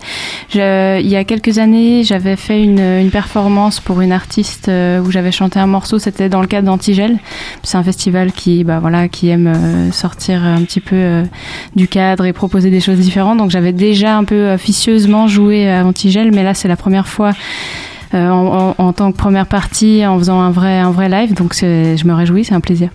Je, 0.50 1.00
il 1.00 1.08
y 1.08 1.16
a 1.16 1.24
quelques 1.24 1.58
années, 1.58 2.04
j'avais 2.04 2.36
fait 2.36 2.62
une, 2.62 2.80
une, 2.80 3.10
performance 3.10 3.80
pour 3.80 4.02
une 4.02 4.12
artiste 4.12 4.68
euh, 4.68 5.00
où 5.00 5.12
j'avais 5.12 5.32
chanté 5.32 5.60
un 5.60 5.68
morceau, 5.68 5.98
c'était 5.98 6.28
dans 6.28 6.42
le 6.42 6.48
cadre 6.48 6.68
d'Antigel. 6.68 7.20
C'est 7.64 7.78
un 7.78 7.84
festival 7.84 8.34
qui, 8.34 8.64
bah, 8.64 8.80
voilà, 8.80 9.08
qui 9.08 9.30
aime 9.30 9.92
sortir 9.92 10.44
un 10.44 10.62
petit 10.64 10.82
peu 10.82 11.24
du 11.76 11.88
cadre 11.88 12.26
et 12.26 12.34
proposer 12.34 12.70
des 12.70 12.82
choses 12.82 13.00
différentes. 13.00 13.38
Donc 13.38 13.50
j'avais 13.50 13.72
déjà 13.72 14.18
un 14.18 14.24
peu 14.24 14.54
officieusement 14.54 15.28
joué 15.28 15.70
à 15.72 15.86
Antigel, 15.86 16.32
mais 16.32 16.44
là 16.44 16.54
c'est 16.54 16.68
la 16.68 16.76
première 16.76 17.08
fois 17.08 17.32
en, 18.13 18.20
en, 18.20 18.76
en, 18.78 18.93
tant 18.93 19.12
que 19.12 19.17
première 19.17 19.48
partie 19.48 20.06
en 20.06 20.17
faisant 20.17 20.39
un 20.39 20.52
vrai, 20.52 20.80
un 20.80 20.91
vrai 20.91 21.10
live. 21.10 21.34
Donc 21.34 21.54
je 21.54 22.08
me 22.08 22.13
réjouis, 22.13 22.46
c'est 22.46 22.56
un 22.56 22.62
plaisir. 22.62 22.89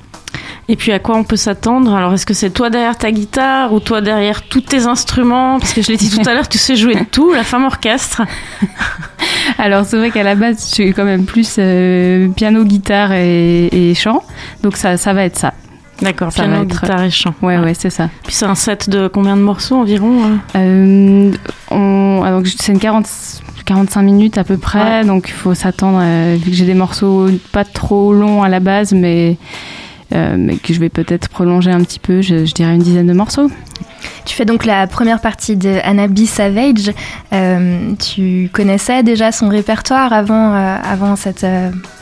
Et 0.68 0.76
puis 0.76 0.92
à 0.92 0.98
quoi 0.98 1.16
on 1.16 1.24
peut 1.24 1.36
s'attendre? 1.36 1.92
Alors 1.94 2.14
est-ce 2.14 2.24
que 2.24 2.34
c'est 2.34 2.50
toi 2.50 2.70
derrière 2.70 2.96
ta 2.96 3.10
guitare 3.10 3.72
ou 3.72 3.80
toi 3.80 4.00
derrière 4.00 4.42
tous 4.42 4.60
tes 4.60 4.86
instruments? 4.86 5.58
Parce 5.58 5.72
que 5.72 5.82
je 5.82 5.88
l'ai 5.88 5.96
dit 5.96 6.10
tout 6.10 6.26
à 6.28 6.34
l'heure, 6.34 6.48
tu 6.48 6.58
sais 6.58 6.76
jouer 6.76 6.94
de 6.94 7.04
tout, 7.04 7.32
la 7.32 7.42
femme 7.42 7.64
orchestre. 7.64 8.22
Alors 9.58 9.84
c'est 9.84 9.96
vrai 9.96 10.10
qu'à 10.10 10.22
la 10.22 10.34
base, 10.34 10.68
je 10.68 10.74
suis 10.74 10.92
quand 10.94 11.04
même 11.04 11.24
plus 11.24 11.56
euh, 11.58 12.28
piano, 12.28 12.64
guitare 12.64 13.12
et, 13.12 13.92
chant. 13.96 14.22
Donc 14.62 14.76
ça, 14.76 14.96
ça 14.96 15.12
va 15.12 15.24
être 15.24 15.36
ça. 15.36 15.52
D'accord, 16.00 16.32
piano, 16.32 16.64
guitare 16.64 17.02
et 17.02 17.10
chant. 17.10 17.34
Ouais, 17.42 17.58
ouais, 17.58 17.74
c'est 17.74 17.90
ça. 17.90 18.08
Puis 18.24 18.32
c'est 18.32 18.46
un 18.46 18.54
set 18.54 18.88
de 18.88 19.08
combien 19.08 19.36
de 19.36 19.42
morceaux 19.42 19.76
environ 19.76 20.24
hein? 20.24 20.38
Euh, 20.56 21.32
on, 21.70 22.22
ah, 22.24 22.40
C'est 22.44 22.72
une 22.72 22.78
40, 22.78 23.06
45 23.64 24.02
minutes 24.02 24.38
à 24.38 24.44
peu 24.44 24.56
près, 24.56 25.04
donc 25.04 25.28
il 25.28 25.32
faut 25.32 25.54
s'attendre, 25.54 26.00
euh, 26.02 26.36
vu 26.42 26.50
que 26.50 26.56
j'ai 26.56 26.66
des 26.66 26.74
morceaux 26.74 27.28
pas 27.52 27.64
trop 27.64 28.12
longs 28.12 28.42
à 28.42 28.48
la 28.48 28.60
base, 28.60 28.92
mais 28.92 29.36
euh, 30.14 30.36
mais 30.38 30.56
que 30.56 30.74
je 30.74 30.80
vais 30.80 30.90
peut-être 30.90 31.30
prolonger 31.30 31.70
un 31.70 31.80
petit 31.80 31.98
peu, 31.98 32.20
je, 32.20 32.44
dirais 32.52 32.74
une 32.74 32.82
dizaine 32.82 33.06
de 33.06 33.14
morceaux. 33.14 33.50
Tu 34.26 34.34
fais 34.34 34.44
donc 34.44 34.66
la 34.66 34.86
première 34.86 35.22
partie 35.22 35.56
de 35.56 35.78
Anabi 35.84 36.26
Savage. 36.26 36.92
Euh, 37.32 37.92
tu 37.94 38.50
connaissais 38.52 39.02
déjà 39.02 39.32
son 39.32 39.48
répertoire 39.48 40.12
avant, 40.12 40.52
avant 40.52 41.16
cette 41.16 41.46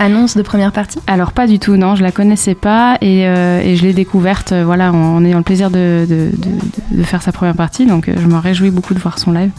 annonce 0.00 0.36
de 0.36 0.42
première 0.42 0.72
partie? 0.72 0.98
Alors 1.06 1.30
pas 1.30 1.46
du 1.46 1.60
tout, 1.60 1.76
non, 1.76 1.94
je 1.94 2.02
la 2.02 2.10
connaissais 2.10 2.56
pas 2.56 2.98
et, 3.00 3.20
et 3.20 3.76
je 3.76 3.82
l'ai 3.82 3.92
découverte 3.92 4.52
voilà, 4.52 4.92
en, 4.92 5.24
ayant 5.24 5.38
le 5.38 5.44
plaisir 5.44 5.70
de, 5.70 6.04
de, 6.08 6.30
de, 6.36 6.96
de, 6.98 7.02
faire 7.04 7.22
sa 7.22 7.30
première 7.30 7.54
partie, 7.54 7.86
donc 7.86 8.10
je 8.12 8.26
me 8.26 8.38
réjouis 8.38 8.70
beaucoup 8.70 8.94
de 8.94 8.98
voir 8.98 9.20
son 9.20 9.30
live. 9.30 9.52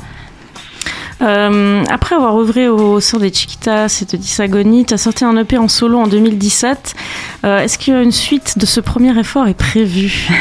Euh, 1.22 1.84
après 1.90 2.16
avoir 2.16 2.38
œuvré 2.38 2.68
au 2.68 3.00
sein 3.00 3.20
des 3.20 3.32
Chiquitas 3.32 4.02
et 4.02 4.06
de 4.06 4.18
Disagoni, 4.22 4.86
tu 4.86 4.94
as 4.94 4.98
sorti 4.98 5.24
un 5.24 5.38
EP 5.38 5.58
en 5.58 5.68
solo 5.68 6.00
en 6.00 6.08
2017. 6.08 6.96
Euh, 7.44 7.60
Est-ce 7.60 7.78
qu'une 7.78 8.12
suite 8.12 8.58
de 8.58 8.66
ce 8.66 8.80
premier 8.80 9.18
effort 9.20 9.48
est 9.48 9.58
prévue? 9.58 10.30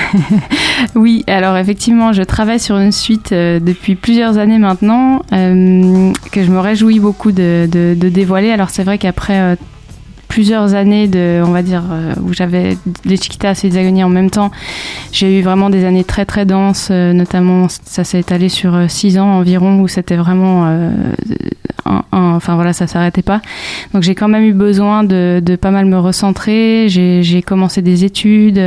Oui, 0.95 1.25
alors 1.27 1.59
effectivement, 1.59 2.15
je 2.15 2.23
travaille 2.23 2.59
sur 2.59 2.79
une 2.79 2.93
suite 2.93 3.33
euh, 3.33 3.61
depuis 3.61 3.97
plusieurs 3.97 4.39
années 4.39 4.59
maintenant, 4.59 5.21
que 5.31 6.43
je 6.43 6.51
me 6.51 6.59
réjouis 6.59 7.01
beaucoup 7.01 7.33
de, 7.33 7.69
dévoiler. 7.95 8.51
Alors 8.51 8.71
c'est 8.71 8.83
vrai 8.83 8.97
qu'après 8.97 9.59
plusieurs 10.31 10.75
années 10.75 11.09
de, 11.09 11.43
on 11.45 11.51
va 11.51 11.63
dire, 11.63 11.83
euh, 11.91 12.15
où 12.23 12.33
j'avais 12.33 12.79
les 13.05 13.17
Chiquitas 13.17 13.61
et 13.65 13.69
les 13.69 13.77
Agonies 13.77 14.05
en 14.05 14.09
même 14.09 14.31
temps. 14.31 14.53
J'ai 15.13 15.41
eu 15.41 15.43
vraiment 15.43 15.71
des 15.71 15.85
années 15.85 16.05
très 16.05 16.25
très 16.25 16.47
denses, 16.47 16.89
euh, 16.93 17.13
notamment 17.13 17.67
ça 17.69 18.05
s'est 18.05 18.21
étalé 18.21 18.49
sur 18.49 18.75
euh, 18.75 18.87
six 18.89 19.19
ans 19.19 19.27
environ 19.27 19.81
où 19.81 19.89
c'était 19.89 20.17
vraiment, 20.17 20.67
enfin 22.13 22.55
voilà, 22.55 22.73
ça 22.73 22.87
s'arrêtait 22.87 23.23
pas. 23.23 23.43
Donc 23.93 24.05
j'ai 24.05 24.15
quand 24.15 24.29
même 24.29 24.45
eu 24.45 24.53
besoin 24.53 25.03
de, 25.03 25.43
de 25.45 25.57
pas 25.57 25.73
mal 25.73 25.85
me 25.87 25.99
recentrer. 25.99 26.87
J'ai 26.89 27.43
commencé 27.43 27.83
des 27.83 28.05
études 28.05 28.63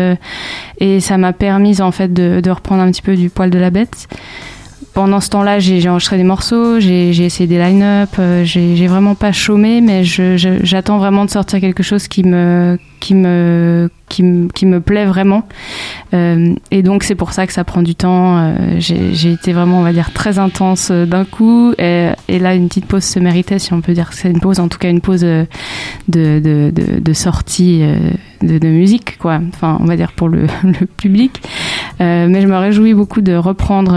et 0.79 0.99
ça 0.99 1.17
m'a 1.17 1.31
permis 1.31 1.81
en 1.81 1.91
fait 1.91 2.13
de, 2.13 2.41
de 2.41 2.51
reprendre 2.51 2.83
un 2.83 2.91
petit 2.91 3.01
peu 3.01 3.15
du 3.15 3.29
poil 3.29 3.49
de 3.49 3.59
la 3.59 3.69
bête 3.69 4.09
pendant 4.93 5.19
ce 5.19 5.29
temps-là, 5.29 5.59
j'ai 5.59 5.87
enregistré 5.89 6.17
des 6.17 6.23
morceaux, 6.23 6.79
j'ai 6.79 7.09
essayé 7.09 7.47
des 7.47 7.57
line-up, 7.57 8.09
euh, 8.19 8.43
j'ai 8.43 8.87
vraiment 8.87 9.15
pas 9.15 9.31
chômé, 9.31 9.81
mais 9.81 10.03
j'attends 10.03 10.97
vraiment 10.97 11.25
de 11.25 11.29
sortir 11.29 11.59
quelque 11.59 11.83
chose 11.83 12.07
qui 12.07 12.23
me, 12.23 12.77
qui 13.03 13.15
me, 13.15 13.89
qui 14.07 14.23
qui 14.53 14.65
me 14.65 14.79
plaît 14.79 15.05
vraiment. 15.05 15.43
Euh, 16.13 16.55
et 16.71 16.83
donc 16.83 17.03
c'est 17.03 17.15
pour 17.15 17.33
ça 17.33 17.45
que 17.45 17.51
ça 17.51 17.65
prend 17.65 17.81
du 17.81 17.95
temps. 17.95 18.37
Euh, 18.37 18.53
j'ai 18.77 19.31
été 19.33 19.51
vraiment, 19.51 19.79
on 19.79 19.83
va 19.83 19.91
dire, 19.91 20.13
très 20.13 20.39
intense 20.39 20.87
euh, 20.89 21.05
d'un 21.05 21.25
coup. 21.25 21.73
Et, 21.77 22.11
et, 22.29 22.39
là, 22.39 22.55
une 22.55 22.69
petite 22.69 22.85
pause 22.85 23.03
se 23.03 23.19
méritait, 23.19 23.59
si 23.59 23.73
on 23.73 23.81
peut 23.81 23.91
dire 23.91 24.09
que 24.09 24.15
c'est 24.15 24.31
une 24.31 24.39
pause, 24.39 24.61
en 24.61 24.69
tout 24.69 24.77
cas 24.77 24.89
une 24.89 25.01
pause 25.01 25.19
de, 25.19 25.45
de, 26.07 26.39
de, 26.39 26.71
de 26.71 27.13
sortie 27.13 27.83
de, 28.41 28.57
de, 28.57 28.67
musique, 28.69 29.17
quoi. 29.17 29.41
Enfin, 29.53 29.77
on 29.81 29.85
va 29.85 29.97
dire 29.97 30.13
pour 30.13 30.29
le, 30.29 30.47
le 30.63 30.85
public. 30.85 31.41
mais 31.99 32.41
je 32.41 32.47
me 32.47 32.55
réjouis 32.55 32.93
beaucoup 32.93 33.21
de 33.21 33.35
reprendre 33.35 33.91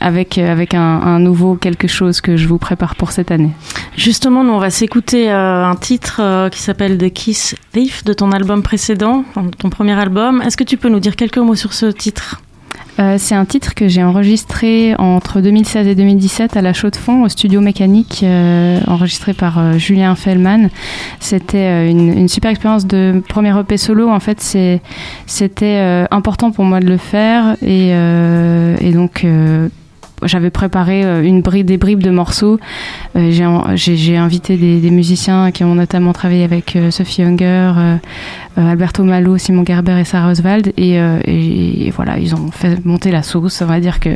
avec, 0.00 0.38
euh, 0.38 0.50
avec 0.50 0.74
un, 0.74 0.80
un, 0.80 1.18
nouveau 1.18 1.54
quelque 1.54 1.88
chose 1.88 2.20
que 2.20 2.36
je 2.36 2.48
vous 2.48 2.58
prépare 2.58 2.94
pour 2.94 3.12
cette 3.12 3.30
année. 3.30 3.50
Justement, 3.96 4.44
nous, 4.44 4.52
on 4.52 4.58
va 4.58 4.70
s'écouter 4.70 5.30
euh, 5.30 5.64
un 5.64 5.76
titre 5.76 6.20
euh, 6.20 6.48
qui 6.48 6.60
s'appelle 6.60 6.98
The 6.98 7.12
Kiss 7.12 7.54
Thief 7.72 8.04
de 8.04 8.12
ton 8.12 8.32
album 8.32 8.62
précédent, 8.62 9.24
ton 9.58 9.70
premier 9.70 9.98
album. 9.98 10.42
Est-ce 10.42 10.56
que 10.56 10.64
tu 10.64 10.76
peux 10.76 10.88
nous 10.88 11.00
dire 11.00 11.16
quelques 11.16 11.38
mots 11.38 11.54
sur 11.54 11.72
ce 11.72 11.86
titre? 11.86 12.40
Euh, 13.00 13.16
c'est 13.18 13.34
un 13.34 13.44
titre 13.44 13.74
que 13.74 13.88
j'ai 13.88 14.04
enregistré 14.04 14.94
entre 14.98 15.40
2016 15.40 15.88
et 15.88 15.94
2017 15.94 16.56
à 16.56 16.62
la 16.62 16.72
Chaux 16.72 16.90
de 16.90 16.96
Fonds, 16.96 17.24
au 17.24 17.28
studio 17.28 17.60
mécanique, 17.60 18.20
euh, 18.22 18.78
enregistré 18.86 19.34
par 19.34 19.58
euh, 19.58 19.78
Julien 19.78 20.14
Fellman. 20.14 20.68
C'était 21.18 21.90
une, 21.90 22.16
une, 22.16 22.28
super 22.28 22.50
expérience 22.50 22.86
de 22.86 23.22
premier 23.28 23.58
EP 23.58 23.76
solo. 23.76 24.10
En 24.10 24.20
fait, 24.20 24.40
c'était 25.26 26.06
important 26.10 26.50
pour 26.50 26.64
moi 26.64 26.80
de 26.80 26.86
le 26.86 26.96
faire 26.96 27.56
et, 27.62 27.90
et 27.90 28.92
donc 28.92 29.26
j'avais 30.24 30.50
préparé 30.50 31.04
euh, 31.04 31.22
une 31.22 31.40
des 31.40 31.76
bribes 31.76 32.02
de 32.02 32.10
morceaux. 32.10 32.58
Euh, 33.16 33.30
j'ai 33.74 34.16
invité 34.16 34.56
des, 34.56 34.90
musiciens 34.90 35.50
qui 35.50 35.64
ont 35.64 35.74
notamment 35.74 36.12
travaillé 36.12 36.44
avec 36.44 36.76
euh, 36.76 36.90
Sophie 36.90 37.22
Hunger, 37.22 37.72
Alberto 38.56 39.02
Malo, 39.02 39.36
Simon 39.38 39.64
Gerber 39.64 39.98
et 40.00 40.04
Sarah 40.04 40.30
Oswald. 40.30 40.72
Et, 40.76 41.90
voilà, 41.94 42.18
ils 42.18 42.34
ont 42.34 42.50
fait 42.50 42.84
monter 42.84 43.10
la 43.10 43.22
sauce. 43.22 43.62
On 43.62 43.66
va 43.66 43.80
dire 43.80 44.00
que 44.00 44.10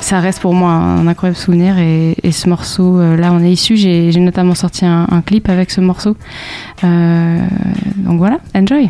ça 0.00 0.20
reste 0.20 0.40
pour 0.40 0.54
moi 0.54 0.70
un 0.70 1.06
incroyable 1.06 1.36
souvenir. 1.36 1.78
Et, 1.78 2.14
ce 2.30 2.48
morceau, 2.48 2.98
euh, 2.98 3.16
là, 3.16 3.32
on 3.32 3.42
est 3.42 3.52
issu. 3.52 3.76
J'ai 3.76 4.12
notamment 4.20 4.54
sorti 4.54 4.84
un, 4.84 5.06
clip 5.24 5.48
avec 5.48 5.70
ce 5.70 5.80
morceau. 5.80 6.16
Donc 6.82 8.18
voilà, 8.18 8.38
enjoy. 8.54 8.88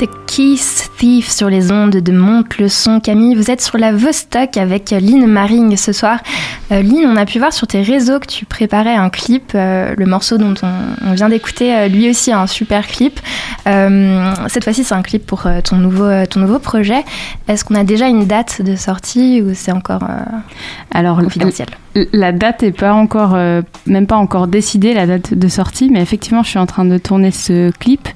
The 0.00 0.06
Kiss 0.26 0.89
Thief 1.00 1.30
sur 1.30 1.48
les 1.48 1.72
ondes 1.72 1.96
de 1.96 2.12
Monte 2.12 2.58
le 2.58 2.68
son. 2.68 3.00
Camille, 3.00 3.34
vous 3.34 3.50
êtes 3.50 3.62
sur 3.62 3.78
la 3.78 3.90
Vostok 3.90 4.58
avec 4.58 4.90
Lynn 4.90 5.26
Maring 5.26 5.74
ce 5.78 5.94
soir. 5.94 6.18
Euh, 6.72 6.82
Lynn, 6.82 7.06
on 7.06 7.16
a 7.16 7.24
pu 7.24 7.38
voir 7.38 7.54
sur 7.54 7.66
tes 7.66 7.80
réseaux 7.80 8.20
que 8.20 8.26
tu 8.26 8.44
préparais 8.44 8.96
un 8.96 9.08
clip. 9.08 9.52
euh, 9.54 9.94
le 9.96 10.04
morceau 10.04 10.36
dont 10.36 10.52
on, 10.62 11.08
on 11.08 11.12
vient 11.14 11.30
d'écouter, 11.30 11.74
euh, 11.74 11.88
lui 11.88 12.10
aussi, 12.10 12.32
un 12.32 12.46
super 12.46 12.86
clip. 12.86 13.18
Euh, 13.66 14.30
cette 14.48 14.64
fois-ci, 14.64 14.84
c'est 14.84 14.94
un 14.94 15.00
clip 15.00 15.24
pour 15.24 15.46
ton, 15.64 15.76
nouveau, 15.76 16.26
ton 16.26 16.40
nouveau 16.40 16.58
projet. 16.58 17.02
Est-ce 17.48 17.64
qu'on 17.64 17.76
a 17.76 17.84
déjà 17.84 18.06
une 18.08 18.26
date 18.26 18.60
de 18.60 18.76
sortie 18.76 19.40
ou 19.40 19.54
c'est 19.54 19.72
encore 19.72 20.02
Alors, 20.90 21.18
confidentiel? 21.18 21.68
La 22.12 22.32
date 22.32 22.62
est 22.62 22.72
pas 22.72 22.92
encore, 22.92 23.36
même 23.86 24.06
pas 24.06 24.16
encore 24.16 24.46
décidée, 24.46 24.94
la 24.94 25.06
date 25.06 25.34
de 25.34 25.48
sortie, 25.48 25.90
mais 25.90 26.00
effectivement, 26.00 26.42
je 26.42 26.50
suis 26.50 26.58
en 26.58 26.66
train 26.66 26.84
de 26.84 26.98
tourner 26.98 27.32
ce 27.32 27.70
clip 27.72 28.08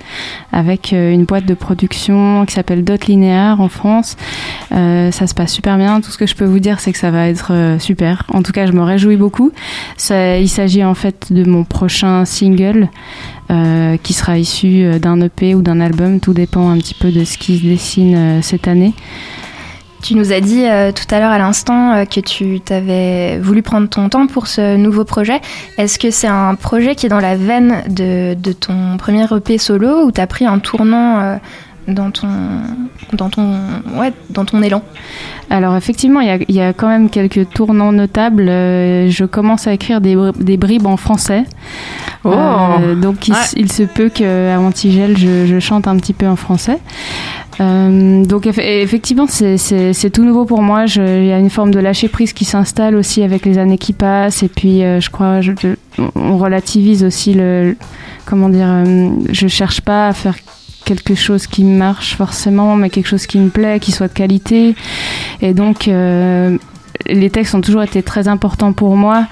avec 0.52 0.92
une 0.92 1.24
boîte 1.24 1.44
de 1.44 1.54
production 1.54 2.46
qui 2.46 2.54
s'appelle 2.54 2.73
Dot 2.82 3.06
Linéaire 3.06 3.60
en 3.60 3.68
France. 3.68 4.16
Euh, 4.72 5.10
ça 5.10 5.26
se 5.26 5.34
passe 5.34 5.52
super 5.52 5.76
bien. 5.76 6.00
Tout 6.00 6.10
ce 6.10 6.18
que 6.18 6.26
je 6.26 6.34
peux 6.34 6.44
vous 6.44 6.58
dire, 6.58 6.80
c'est 6.80 6.92
que 6.92 6.98
ça 6.98 7.10
va 7.10 7.28
être 7.28 7.52
euh, 7.52 7.78
super. 7.78 8.24
En 8.32 8.42
tout 8.42 8.52
cas, 8.52 8.66
je 8.66 8.72
me 8.72 8.82
réjouis 8.82 9.16
beaucoup. 9.16 9.52
Il 10.10 10.48
s'agit 10.48 10.84
en 10.84 10.94
fait 10.94 11.32
de 11.32 11.48
mon 11.48 11.64
prochain 11.64 12.24
single. 12.24 12.88
euh, 13.50 13.98
qui 14.02 14.14
sera 14.14 14.38
issu 14.38 14.98
d'un 14.98 15.20
EP 15.20 15.54
ou 15.54 15.60
d'un 15.60 15.78
album, 15.78 16.18
tout 16.18 16.32
dépend 16.32 16.70
un 16.70 16.78
petit 16.78 16.94
peu 16.94 17.10
de 17.10 17.24
ce 17.24 17.36
qui 17.36 17.58
se 17.58 17.64
dessine 17.64 18.40
cette 18.42 18.66
année. 18.66 18.94
Tu 20.02 20.14
nous 20.14 20.32
as 20.32 20.40
dit 20.40 20.64
tout 20.94 21.14
à 21.14 21.20
l'heure 21.20 21.30
à 21.30 21.36
l'instant 21.36 22.06
que 22.06 22.20
tu 22.20 22.60
t'avais 22.60 23.38
voulu 23.38 23.60
prendre 23.60 23.86
ton 23.88 24.08
temps 24.08 24.26
pour 24.26 24.46
ce 24.46 24.76
nouveau 24.76 25.04
projet. 25.04 25.40
Est-ce 25.76 25.98
que 25.98 26.10
c'est 26.10 26.26
un 26.26 26.54
projet 26.54 26.94
qui 26.94 27.04
est 27.04 27.10
dans 27.10 27.20
la 27.20 27.36
veine 27.36 27.82
de, 27.88 28.34
ton 28.52 28.96
premier 28.96 29.24
EP 29.24 29.58
solo 29.58 30.06
ou 30.06 30.10
t'as 30.10 30.26
pris 30.26 30.46
un 30.46 30.58
tournant 30.58 31.38
dans 31.88 32.10
ton, 32.10 32.28
dans 33.12 33.28
ton, 33.28 33.54
ouais, 33.98 34.12
dans 34.30 34.44
ton 34.44 34.62
élan 34.62 34.82
Alors 35.50 35.76
effectivement, 35.76 36.20
il 36.20 36.26
y 36.26 36.30
a, 36.30 36.38
il 36.48 36.54
y 36.54 36.60
a 36.60 36.72
quand 36.72 36.88
même 36.88 37.10
quelques 37.10 37.48
tournants 37.50 37.92
notables. 37.92 38.48
Euh, 38.48 39.08
je 39.10 39.24
commence 39.24 39.66
à 39.66 39.72
écrire 39.72 40.00
des, 40.00 40.16
bri- 40.16 40.42
des 40.42 40.56
bribes 40.56 40.86
en 40.86 40.96
français. 40.96 41.44
Oh. 42.24 42.30
Euh, 42.32 42.94
donc 42.94 43.28
il, 43.28 43.34
Ouais. 43.34 43.40
s- 43.40 43.54
il 43.56 43.70
se 43.70 43.82
peut 43.82 44.08
qu'à 44.08 44.58
Antigel, 44.58 45.16
je, 45.18 45.46
je 45.46 45.58
chante 45.60 45.86
un 45.86 45.96
petit 45.96 46.14
peu 46.14 46.26
en 46.26 46.36
français. 46.36 46.78
Euh, 47.60 48.24
donc 48.24 48.46
eff- 48.46 48.60
effectivement, 48.60 49.26
c'est- 49.28 50.10
tout 50.10 50.24
nouveau 50.24 50.44
pour 50.44 50.62
moi. 50.62 50.84
Il 50.86 51.26
y 51.26 51.32
a 51.32 51.38
une 51.38 51.50
forme 51.50 51.70
de 51.70 51.78
lâcher 51.80 52.08
prise 52.08 52.32
qui 52.32 52.44
s'installe 52.44 52.96
aussi 52.96 53.22
avec 53.22 53.44
les 53.44 53.58
années 53.58 53.78
qui 53.78 53.92
passent. 53.92 54.42
Et 54.42 54.48
puis, 54.48 54.82
euh, 54.82 55.00
je 55.00 55.10
crois, 55.10 55.40
je- 55.40 55.52
je- 55.60 56.02
on 56.16 56.38
relativise 56.38 57.04
aussi 57.04 57.34
le, 57.34 57.76
comment 58.24 58.48
dire, 58.48 58.66
euh, 58.68 59.10
je 59.30 59.46
cherche 59.46 59.80
pas 59.82 60.08
à 60.08 60.12
faire 60.14 60.34
quelque 60.84 61.14
chose 61.14 61.46
qui 61.46 61.64
marche 61.64 62.16
forcément, 62.16 62.76
mais 62.76 62.90
quelque 62.90 63.08
chose 63.08 63.26
qui 63.26 63.38
me 63.38 63.50
plaît, 63.50 63.80
qui 63.80 63.92
soit 63.92 64.08
de 64.08 64.12
qualité. 64.12 64.74
Et 65.40 65.54
donc, 65.54 65.88
euh, 65.88 66.56
les 67.06 67.30
textes 67.30 67.54
ont 67.54 67.60
toujours 67.60 67.82
été 67.82 68.02
très 68.02 68.28
importants 68.28 68.72
pour 68.72 68.96
moi. 68.96 69.26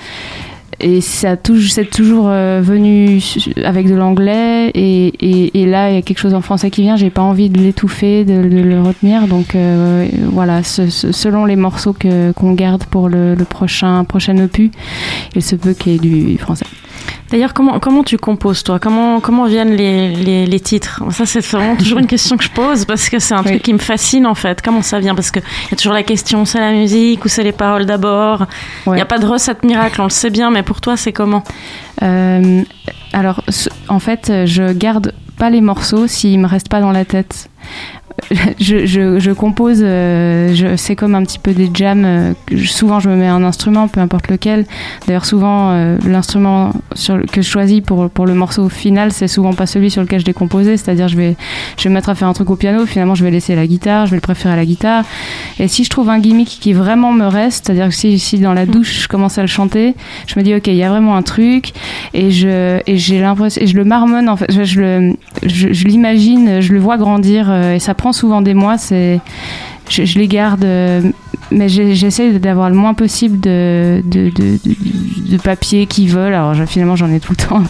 Et 0.80 1.00
ça 1.00 1.36
toujours, 1.36 1.70
c'est 1.70 1.88
toujours 1.88 2.28
euh, 2.28 2.60
venu 2.60 3.20
avec 3.64 3.88
de 3.88 3.94
l'anglais. 3.94 4.70
Et, 4.74 5.60
et, 5.60 5.66
là, 5.66 5.90
il 5.90 5.94
y 5.94 5.98
a 5.98 6.02
quelque 6.02 6.18
chose 6.18 6.34
en 6.34 6.40
français 6.40 6.70
qui 6.70 6.82
vient. 6.82 6.96
J'ai 6.96 7.10
pas 7.10 7.22
envie 7.22 7.50
de 7.50 7.60
l'étouffer, 7.60 8.24
de, 8.24 8.34
le 8.34 8.82
retenir. 8.82 9.28
Donc 9.28 9.54
euh, 9.54 10.08
voilà, 10.32 10.64
selon 10.64 11.44
les 11.44 11.56
morceaux 11.56 11.92
que, 11.92 12.32
qu'on 12.32 12.52
garde 12.54 12.84
pour 12.84 13.08
le, 13.08 13.36
le 13.36 13.44
prochain, 13.44 14.02
prochain 14.02 14.36
opus, 14.38 14.70
il 15.36 15.42
se 15.42 15.54
peut 15.54 15.72
qu'il 15.72 15.92
y 15.92 15.94
ait 15.94 15.98
du 15.98 16.38
français. 16.38 16.66
D'ailleurs, 17.32 17.54
comment, 17.54 17.80
comment 17.80 18.04
tu 18.04 18.18
composes, 18.18 18.62
toi? 18.62 18.78
Comment, 18.78 19.20
comment 19.20 19.46
viennent 19.46 19.74
les, 19.74 20.14
les, 20.14 20.44
les 20.44 20.60
titres? 20.60 21.02
Ça, 21.10 21.24
c'est 21.24 21.40
vraiment 21.40 21.76
toujours 21.76 21.98
une 21.98 22.06
question 22.06 22.36
que 22.36 22.44
je 22.44 22.50
pose 22.50 22.84
parce 22.84 23.08
que 23.08 23.18
c'est 23.18 23.32
un 23.32 23.42
truc 23.42 23.62
qui 23.62 23.72
me 23.72 23.78
fascine 23.78 24.26
en 24.26 24.34
fait. 24.34 24.60
Comment 24.60 24.82
ça 24.82 25.00
vient? 25.00 25.14
Parce 25.14 25.30
qu'il 25.30 25.42
y 25.70 25.74
a 25.74 25.76
toujours 25.76 25.94
la 25.94 26.02
question 26.02 26.44
c'est 26.44 26.60
la 26.60 26.72
musique 26.72 27.24
ou 27.24 27.28
c'est 27.28 27.42
les 27.42 27.52
paroles 27.52 27.86
d'abord? 27.86 28.46
Il 28.86 28.92
n'y 28.92 29.00
a 29.00 29.06
pas 29.06 29.18
de 29.18 29.26
recette 29.26 29.64
miracle, 29.64 30.02
on 30.02 30.04
le 30.04 30.10
sait 30.10 30.28
bien, 30.28 30.50
mais 30.50 30.62
pour 30.62 30.82
toi, 30.82 30.98
c'est 30.98 31.12
comment? 31.12 31.42
Euh, 32.02 32.62
alors, 33.14 33.42
en 33.88 33.98
fait, 33.98 34.30
je 34.44 34.72
garde 34.74 35.14
pas 35.38 35.48
les 35.48 35.62
morceaux 35.62 36.06
s'ils 36.06 36.38
me 36.38 36.46
restent 36.46 36.68
pas 36.68 36.82
dans 36.82 36.92
la 36.92 37.06
tête. 37.06 37.48
Je, 38.60 39.32
compose, 39.32 39.80
euh, 39.82 40.74
c'est 40.76 40.96
comme 40.96 41.14
un 41.14 41.22
petit 41.22 41.38
peu 41.38 41.52
des 41.52 41.70
jams. 41.72 42.04
euh, 42.04 42.32
souvent, 42.64 43.00
je 43.00 43.08
me 43.08 43.16
mets 43.16 43.26
un 43.26 43.42
instrument, 43.44 43.88
peu 43.88 44.00
importe 44.00 44.28
lequel. 44.28 44.66
D'ailleurs, 45.06 45.24
souvent, 45.24 45.72
euh, 45.72 45.98
l'instrument 46.06 46.72
que 47.32 47.42
je 47.42 47.48
choisis 47.48 47.80
pour, 47.80 48.26
le 48.26 48.34
morceau 48.34 48.68
final, 48.68 49.12
c'est 49.12 49.28
souvent 49.28 49.52
pas 49.52 49.66
celui 49.66 49.90
sur 49.90 50.02
lequel 50.02 50.20
je 50.20 50.26
l'ai 50.26 50.32
composé. 50.32 50.76
C'est-à-dire, 50.76 51.08
je 51.08 51.16
vais, 51.16 51.36
je 51.76 51.84
vais 51.84 51.90
me 51.90 51.94
mettre 51.94 52.08
à 52.08 52.14
faire 52.14 52.28
un 52.28 52.32
truc 52.32 52.50
au 52.50 52.56
piano, 52.56 52.86
finalement, 52.86 53.14
je 53.14 53.24
vais 53.24 53.30
laisser 53.30 53.54
la 53.54 53.66
guitare, 53.66 54.06
je 54.06 54.12
vais 54.12 54.16
le 54.16 54.22
préférer 54.22 54.54
à 54.54 54.56
la 54.56 54.64
guitare. 54.64 55.04
Et 55.58 55.68
si 55.68 55.84
je 55.84 55.90
trouve 55.90 56.08
un 56.08 56.18
gimmick 56.18 56.48
qui 56.48 56.72
vraiment 56.72 57.12
me 57.12 57.26
reste, 57.26 57.66
c'est-à-dire 57.66 57.88
que 57.88 57.94
si, 57.94 58.18
si 58.18 58.38
dans 58.38 58.54
la 58.54 58.66
douche, 58.66 59.02
je 59.02 59.08
commence 59.08 59.38
à 59.38 59.42
le 59.42 59.48
chanter, 59.48 59.94
je 60.26 60.38
me 60.38 60.44
dis, 60.44 60.54
ok, 60.54 60.66
il 60.66 60.76
y 60.76 60.82
a 60.82 60.88
vraiment 60.88 61.16
un 61.16 61.22
truc 61.22 61.72
et 62.14 62.30
je 62.30 62.80
et 62.86 62.96
l'impression 63.20 63.62
je 63.64 63.74
le 63.74 63.84
marmonne 63.84 64.28
en 64.28 64.36
fait 64.36 64.50
je, 64.50 64.64
je 64.64 64.80
le 64.80 65.16
je, 65.44 65.72
je 65.72 65.84
l'imagine 65.86 66.60
je 66.60 66.72
le 66.72 66.80
vois 66.80 66.96
grandir 66.96 67.46
euh, 67.48 67.74
et 67.74 67.78
ça 67.78 67.94
prend 67.94 68.11
souvent 68.12 68.42
des 68.42 68.54
mois 68.54 68.78
c'est 68.78 69.20
je, 69.88 70.18
les 70.18 70.28
garde 70.28 70.64
euh, 70.64 71.02
mais 71.50 71.68
j'essaie 71.68 72.32
d'avoir 72.38 72.70
le 72.70 72.76
moins 72.76 72.94
possible 72.94 73.38
de, 73.40 74.02
de, 74.04 74.30
de, 74.30 75.84
qui 75.84 76.06
volent. 76.06 76.50
Alors 76.50 76.68
finalement 76.68 76.96
j'en 76.96 77.12
ai 77.12 77.20
tout 77.20 77.32
le 77.32 77.46
temps 77.46 77.62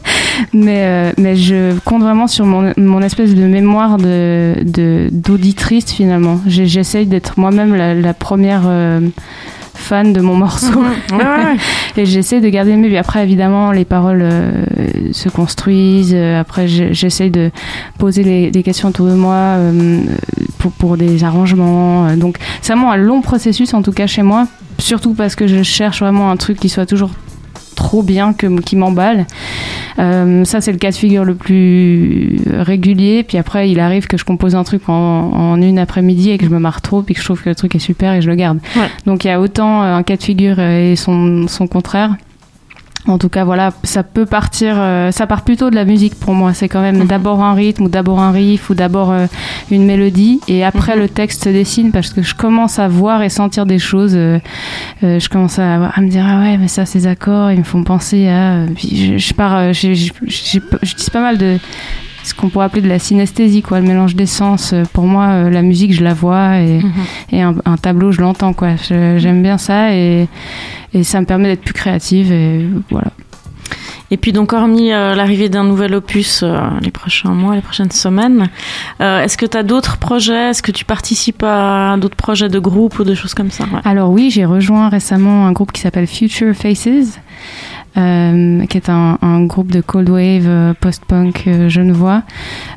mais, 0.52 0.82
euh, 0.82 1.12
mais 1.18 1.36
je 1.36 1.76
compte 1.80 2.02
vraiment 2.02 2.26
sur 2.26 2.46
mon, 2.46 2.72
mon 2.76 3.02
espèce 3.02 3.34
de 3.34 3.44
mémoire 3.44 3.98
de, 3.98 5.08
d'auditrice 5.10 5.92
finalement. 5.92 6.40
J'essaye 6.46 7.06
d'être 7.06 7.38
moi-même 7.38 7.74
la, 7.74 7.94
la 7.94 8.14
première 8.14 8.62
euh, 8.66 9.00
fan 9.84 10.12
de 10.12 10.20
mon 10.20 10.34
morceau 10.34 10.80
ouais. 11.12 11.56
et 11.96 12.06
j'essaie 12.06 12.40
de 12.40 12.48
garder 12.48 12.72
le 12.72 12.78
mieux. 12.78 12.88
Puis 12.88 12.96
après, 12.96 13.22
évidemment, 13.22 13.70
les 13.70 13.84
paroles 13.84 14.22
euh, 14.22 14.64
se 15.12 15.28
construisent. 15.28 16.14
Euh, 16.14 16.40
Après, 16.40 16.66
j'essaie 16.66 17.30
de 17.30 17.50
poser 17.98 18.22
les, 18.24 18.50
les 18.50 18.62
questions 18.62 18.88
autour 18.88 19.06
de 19.06 19.14
moi 19.14 19.34
euh, 19.34 20.00
pour, 20.58 20.72
pour 20.72 20.96
des 20.96 21.22
arrangements. 21.24 22.16
Donc, 22.16 22.38
c'est 22.62 22.72
vraiment 22.72 22.92
un 22.92 22.96
long 22.96 23.20
processus, 23.20 23.74
en 23.74 23.82
tout 23.82 23.92
cas 23.92 24.06
chez 24.06 24.22
moi. 24.22 24.46
Surtout 24.78 25.14
parce 25.14 25.36
que 25.36 25.46
je 25.46 25.62
cherche 25.62 26.00
vraiment 26.00 26.30
un 26.30 26.36
truc 26.36 26.58
qui 26.58 26.68
soit 26.68 26.86
toujours 26.86 27.10
trop 27.74 28.02
bien, 28.02 28.32
que, 28.32 28.46
qui 28.60 28.76
m'emballe. 28.76 29.26
Euh, 29.98 30.44
ça, 30.44 30.60
c'est 30.60 30.72
le 30.72 30.78
cas 30.78 30.90
de 30.90 30.96
figure 30.96 31.24
le 31.24 31.34
plus 31.34 32.38
régulier. 32.46 33.22
Puis 33.22 33.38
après, 33.38 33.70
il 33.70 33.80
arrive 33.80 34.06
que 34.06 34.16
je 34.16 34.24
compose 34.24 34.54
un 34.54 34.64
truc 34.64 34.88
en, 34.88 34.94
en 34.94 35.60
une 35.60 35.78
après-midi 35.78 36.30
et 36.30 36.38
que 36.38 36.46
je 36.46 36.50
me 36.50 36.58
marre 36.58 36.80
trop, 36.80 37.02
puis 37.02 37.14
que 37.14 37.20
je 37.20 37.24
trouve 37.24 37.42
que 37.42 37.48
le 37.48 37.54
truc 37.54 37.74
est 37.74 37.80
super 37.80 38.12
et 38.14 38.22
je 38.22 38.28
le 38.28 38.36
garde. 38.36 38.58
Ouais. 38.76 38.88
Donc 39.06 39.24
il 39.24 39.28
y 39.28 39.30
a 39.30 39.40
autant 39.40 39.82
euh, 39.82 39.94
un 39.94 40.02
cas 40.02 40.16
de 40.16 40.22
figure 40.22 40.58
et 40.58 40.96
son, 40.96 41.46
son 41.48 41.66
contraire. 41.66 42.16
En 43.06 43.18
tout 43.18 43.28
cas, 43.28 43.44
voilà, 43.44 43.72
ça 43.82 44.02
peut 44.02 44.24
partir, 44.24 44.76
euh, 44.78 45.10
ça 45.10 45.26
part 45.26 45.42
plutôt 45.42 45.68
de 45.68 45.74
la 45.74 45.84
musique 45.84 46.14
pour 46.18 46.32
moi. 46.34 46.54
C'est 46.54 46.68
quand 46.70 46.80
même 46.80 47.04
d'abord 47.04 47.42
un 47.42 47.52
rythme 47.52 47.84
ou 47.84 47.88
d'abord 47.90 48.18
un 48.18 48.30
riff 48.32 48.70
ou 48.70 48.74
d'abord 48.74 49.10
euh, 49.12 49.26
une 49.70 49.84
mélodie 49.84 50.40
et 50.48 50.64
après 50.64 50.96
le 50.96 51.06
texte 51.10 51.44
se 51.44 51.50
dessine 51.50 51.92
parce 51.92 52.14
que 52.14 52.22
je 52.22 52.34
commence 52.34 52.78
à 52.78 52.88
voir 52.88 53.22
et 53.22 53.28
sentir 53.28 53.66
des 53.66 53.78
choses. 53.78 54.14
euh, 54.16 54.38
euh, 55.02 55.18
je 55.20 55.28
commence 55.28 55.58
à, 55.58 55.84
à 55.88 56.00
me 56.00 56.08
dire 56.08 56.24
ah 56.26 56.40
ouais 56.40 56.56
mais 56.56 56.68
ça 56.68 56.86
ces 56.86 57.06
accords 57.06 57.50
ils 57.50 57.58
me 57.58 57.64
font 57.64 57.84
penser 57.84 58.26
à. 58.28 58.64
Puis 58.74 59.18
je, 59.18 59.18
je 59.18 59.34
pars, 59.34 59.54
euh, 59.54 59.72
j'ai- 59.74 59.94
j'ai- 59.94 60.10
j'ai- 60.26 60.62
j'utilise 60.82 61.10
pas 61.10 61.20
mal 61.20 61.36
de 61.36 61.58
ce 62.24 62.34
qu'on 62.34 62.48
pourrait 62.48 62.64
appeler 62.66 62.82
de 62.82 62.88
la 62.88 62.98
synesthésie, 62.98 63.62
quoi, 63.62 63.80
le 63.80 63.86
mélange 63.86 64.16
des 64.16 64.26
sens. 64.26 64.72
Euh, 64.72 64.82
Pour 64.92 65.04
moi, 65.04 65.26
euh, 65.26 65.50
la 65.50 65.62
musique, 65.62 65.92
je 65.92 66.02
la 66.02 66.14
vois 66.14 66.58
et, 66.58 66.80
et 67.30 67.42
un, 67.42 67.54
un 67.64 67.76
tableau, 67.76 68.10
je 68.12 68.20
l'entends, 68.20 68.52
quoi. 68.54 68.70
J'aime 68.76 69.42
bien 69.42 69.58
ça 69.58 69.94
et, 69.94 70.26
et 70.92 71.04
ça 71.04 71.20
me 71.20 71.26
permet 71.26 71.48
d'être 71.48 71.62
plus 71.62 71.74
créative 71.74 72.32
et 72.32 72.66
voilà. 72.90 73.10
Et 74.10 74.16
puis 74.16 74.32
donc 74.32 74.52
hormis 74.52 74.92
euh, 74.92 75.14
l'arrivée 75.14 75.48
d'un 75.48 75.64
nouvel 75.64 75.94
opus 75.94 76.42
euh, 76.42 76.58
les 76.82 76.90
prochains 76.90 77.30
mois, 77.30 77.54
les 77.56 77.62
prochaines 77.62 77.90
semaines, 77.90 78.48
euh, 79.00 79.22
est-ce 79.22 79.36
que 79.36 79.46
tu 79.46 79.56
as 79.56 79.62
d'autres 79.62 79.96
projets? 79.96 80.50
Est-ce 80.50 80.62
que 80.62 80.70
tu 80.70 80.84
participes 80.84 81.42
à 81.42 81.96
d'autres 81.98 82.14
projets 82.14 82.50
de 82.50 82.58
groupe 82.58 82.98
ou 82.98 83.04
de 83.04 83.14
choses 83.14 83.34
comme 83.34 83.50
ça? 83.50 83.64
Ouais. 83.64 83.80
Alors 83.84 84.10
oui, 84.10 84.30
j'ai 84.30 84.44
rejoint 84.44 84.88
récemment 84.88 85.46
un 85.46 85.52
groupe 85.52 85.72
qui 85.72 85.80
s'appelle 85.80 86.06
Future 86.06 86.54
Faces, 86.54 87.18
euh, 87.96 88.66
qui 88.66 88.76
est 88.76 88.88
un, 88.88 89.18
un 89.22 89.44
groupe 89.44 89.70
de 89.70 89.80
cold 89.80 90.08
wave 90.08 90.44
euh, 90.46 90.74
post-punk 90.80 91.44
euh, 91.46 91.68
genevois. 91.68 92.22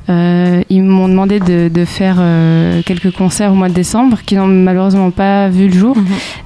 Euh, 0.10 0.62
ils 0.70 0.84
m'ont 0.84 1.08
demandé 1.08 1.40
de, 1.40 1.70
de 1.70 1.86
faire 1.86 2.18
euh, 2.20 2.82
quelques 2.86 3.12
concerts 3.12 3.52
au 3.52 3.56
mois 3.56 3.70
de 3.70 3.74
décembre, 3.74 4.20
qui 4.26 4.36
n'ont 4.36 4.48
malheureusement 4.48 5.12
pas 5.12 5.50
vu 5.50 5.68
le 5.68 5.74
jour. 5.74 5.98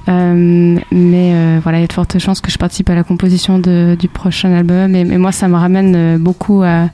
Euh, 0.08 0.76
mais 0.90 1.32
euh, 1.34 1.58
voilà, 1.62 1.78
il 1.78 1.82
y 1.82 1.84
a 1.84 1.88
de 1.88 1.92
fortes 1.92 2.18
chances 2.18 2.40
que 2.40 2.50
je 2.50 2.58
participe 2.58 2.90
à 2.90 2.94
la 2.94 3.04
composition 3.04 3.58
de- 3.58 3.96
du 3.98 4.08
prochain 4.08 4.52
album. 4.52 4.94
Et, 4.94 5.00
et 5.00 5.18
moi, 5.18 5.32
ça 5.32 5.48
me 5.48 5.56
ramène 5.56 6.16
beaucoup 6.18 6.62
à 6.62 6.88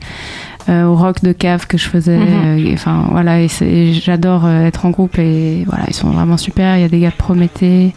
au 0.69 0.95
rock 0.95 1.23
de 1.23 1.33
cave 1.33 1.67
que 1.67 1.79
je 1.79 1.89
faisais. 1.89 2.19
Mhm. 2.19 2.69
euh, 2.69 2.73
Enfin 2.75 3.07
voilà, 3.11 3.41
et, 3.41 3.49
j'adore 3.93 4.45
euh, 4.45 4.67
être 4.67 4.87
en 4.87 4.91
groupe 4.91 5.19
et 5.19 5.65
voilà, 5.67 5.85
ils 5.89 5.95
sont 5.95 6.11
vraiment 6.11 6.37
super. 6.37 6.77
Il 6.77 6.83
y 6.83 6.85
a 6.85 6.89
des 6.89 7.01
gars 7.01 7.11
de 7.11 7.15
Prométhée 7.17 7.95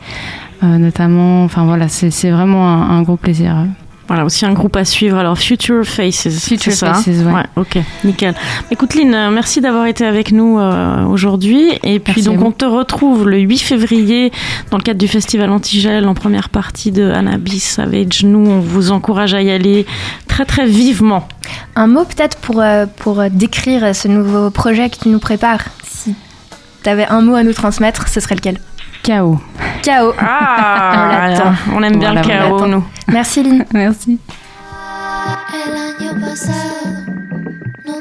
euh, 0.63 0.78
notamment. 0.78 1.43
Enfin 1.43 1.65
voilà, 1.65 1.88
c'est 1.88 2.11
c'est 2.11 2.32
vraiment 2.32 2.67
un, 2.67 2.97
un 2.97 3.01
gros 3.01 3.17
plaisir. 3.17 3.65
Voilà, 4.12 4.26
aussi 4.26 4.45
un 4.45 4.51
groupe 4.51 4.76
à 4.76 4.84
suivre. 4.84 5.18
Alors, 5.18 5.38
Future 5.38 5.86
Faces. 5.86 6.28
Future 6.38 6.74
c'est 6.74 6.80
ça, 6.80 6.95
Faces, 6.95 7.22
hein 7.26 7.34
ouais. 7.34 7.45
ok, 7.55 7.78
nickel. 8.03 8.36
Écoute, 8.70 8.93
Lynn, 8.93 9.16
euh, 9.16 9.32
merci 9.32 9.62
d'avoir 9.62 9.86
été 9.86 10.05
avec 10.05 10.34
nous 10.34 10.59
euh, 10.59 11.05
aujourd'hui. 11.05 11.70
Et 11.84 11.99
puis, 11.99 12.16
Merci 12.18 12.24
donc, 12.24 12.41
on 12.41 12.51
te 12.51 12.66
retrouve 12.66 13.30
le 13.30 13.39
8 13.39 13.59
février 13.59 14.34
dans 14.70 14.76
le 14.76 14.84
cadre 14.84 14.99
du 14.99 15.07
festival 15.07 15.49
Antigel 15.49 16.09
en 16.09 16.14
première 16.14 16.49
partie 16.49 16.91
de 16.91 17.09
Annabis 17.09 17.62
Savage. 17.62 18.26
Nous, 18.26 18.45
on 18.45 18.59
vous 18.59 18.91
encourage 18.91 19.34
à 19.34 19.41
y 19.41 19.49
aller 19.49 19.86
très, 20.28 20.43
très 20.43 20.68
vivement. 20.68 21.26
Un 21.78 21.88
mot 21.88 22.03
peut-être 22.03 22.36
pour, 22.39 22.59
euh, 22.59 22.88
pour 22.97 23.24
décrire 23.32 23.95
ce 23.95 24.09
nouveau 24.09 24.49
projet 24.49 24.89
que 24.89 24.97
tu 24.97 25.07
nous 25.07 25.20
prépares. 25.20 25.64
Si 25.88 26.16
tu 26.84 26.89
avais 26.89 27.05
un 27.05 27.22
mot 27.22 27.36
à 27.36 27.43
nous 27.43 27.53
transmettre, 27.53 28.09
ce 28.09 28.20
serait 28.20 28.36
lequel? 28.36 28.59
Chaos. 29.03 29.39
Chaos. 29.83 30.13
Ah, 30.19 31.53
on 31.71 31.77
on 31.77 31.83
aime 31.83 31.97
bien 31.97 32.13
Voilà, 32.13 32.21
le 32.21 32.27
chaos, 32.27 32.67
nous. 32.67 32.83
Merci 33.07 33.43
Lynn. 33.43 33.65
Merci. 33.73 34.19
No 37.85 37.99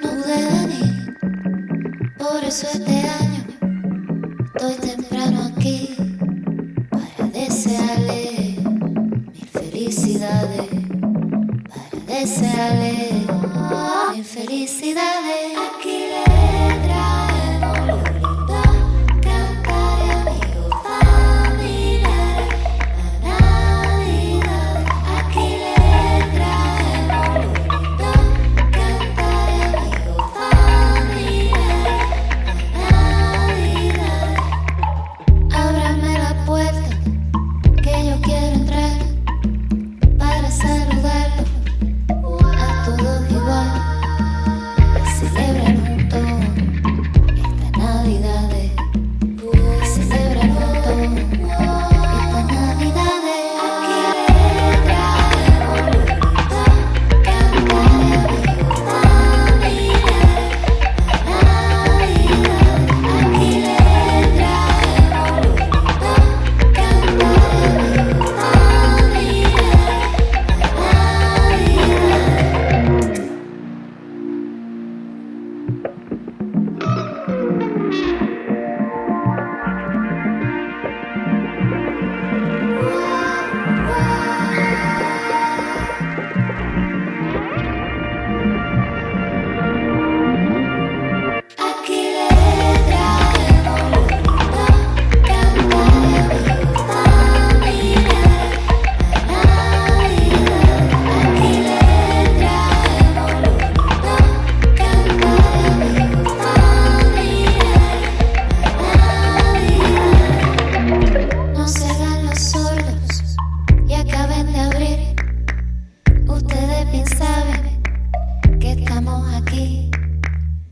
nadie 116.90 117.04
sabe 117.06 118.58
que 118.58 118.72
estamos 118.72 119.34
aquí. 119.34 119.90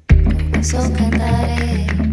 Por 0.08 0.58
eso 0.58 0.78
cantaré. 0.94 2.07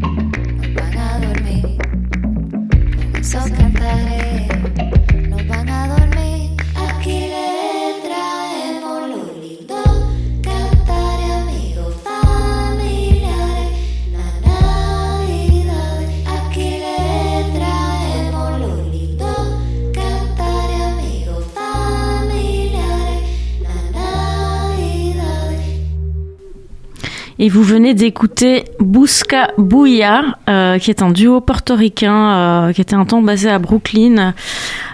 Et 27.38 27.50
vous 27.50 27.64
venez 27.64 27.94
d'écouter 27.94 28.64
Busca 28.80 29.50
Bouya, 29.58 30.24
euh, 30.48 30.80
qui 30.80 30.90
est 30.90 31.02
un 31.02 31.12
duo 31.12 31.42
portoricain 31.42 32.68
euh, 32.70 32.74
qui 32.74 32.80
était 32.80 32.96
un 32.96 33.04
temps 33.04 33.22
basé 33.22 33.50
à 33.50 33.60
Brooklyn. 33.60 34.34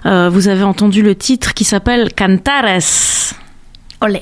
Euh, 0.07 0.29
vous 0.29 0.47
avez 0.47 0.63
entendu 0.63 1.03
le 1.03 1.13
titre 1.13 1.53
qui 1.53 1.63
s'appelle 1.63 2.13
Cantares. 2.15 3.35
Olé. 4.01 4.21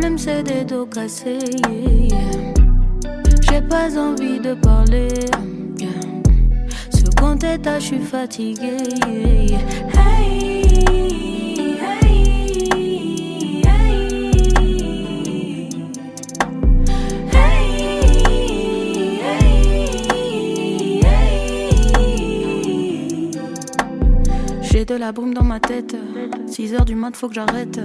Les 0.00 0.06
problèmes, 0.06 0.18
c'est 0.18 0.42
des 0.42 0.64
dos 0.64 0.86
cassés. 0.86 1.38
J'ai 3.42 3.60
pas 3.60 3.98
envie 3.98 4.40
de 4.40 4.54
parler. 4.54 5.08
Ce 6.88 7.04
qu'on 7.20 7.36
t'état, 7.36 7.78
je 7.78 7.86
suis. 7.86 8.54
Hey, 9.06 9.58
hey, 9.94 10.59
J'ai 24.80 24.86
de 24.86 24.94
la 24.94 25.12
brume 25.12 25.34
dans 25.34 25.44
ma 25.44 25.60
tête. 25.60 25.94
6 26.46 26.72
heures 26.72 26.86
du 26.86 26.94
mat, 26.94 27.14
faut 27.14 27.28
que 27.28 27.34
j'arrête. 27.34 27.78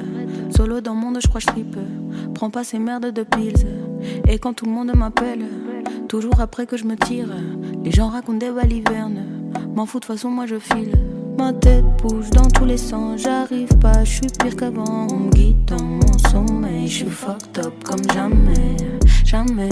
Solo 0.55 0.79
dans 0.79 0.93
le 0.93 1.01
monde, 1.01 1.17
je 1.21 1.27
crois 1.27 1.41
que 1.41 1.47
je. 1.47 2.29
Prends 2.33 2.49
pas 2.49 2.63
ces 2.63 2.79
merdes 2.79 3.11
de 3.11 3.23
pills. 3.23 3.67
Et 4.29 4.39
quand 4.39 4.53
tout 4.53 4.65
le 4.65 4.71
monde 4.71 4.93
m'appelle, 4.95 5.43
toujours 6.07 6.39
après 6.39 6.65
que 6.65 6.77
je 6.77 6.85
me 6.85 6.95
tire, 6.95 7.27
les 7.83 7.91
gens 7.91 8.07
racontent 8.07 8.37
des 8.37 8.49
balivernes. 8.49 9.25
M'en 9.75 9.85
fous, 9.85 9.99
de 9.99 10.05
façon, 10.05 10.29
moi 10.29 10.45
je 10.45 10.57
file. 10.57 10.93
Ma 11.37 11.51
tête 11.51 11.83
bouge 12.01 12.29
dans 12.29 12.47
tous 12.47 12.63
les 12.63 12.77
sens, 12.77 13.19
j'arrive 13.19 13.77
pas, 13.79 14.05
je 14.05 14.11
suis 14.11 14.27
pire 14.39 14.55
qu'avant. 14.55 15.07
On 15.11 15.19
me 15.19 15.29
guide 15.31 15.65
dans 15.65 15.83
mon 15.83 16.17
sommeil, 16.31 16.87
je 16.87 16.93
suis 16.93 17.09
fucked 17.09 17.57
up 17.57 17.73
comme. 17.83 18.09
Jamais, 18.13 18.77
jamais, 19.25 19.69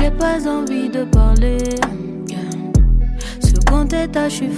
J'ai 0.00 0.10
pas 0.12 0.48
envie 0.48 0.88
de 0.88 1.04
parler. 1.04 1.58
yeah. 2.26 2.38
Ce 3.38 3.52
qu'on 3.66 3.86
je 4.30 4.34
suis 4.34 4.48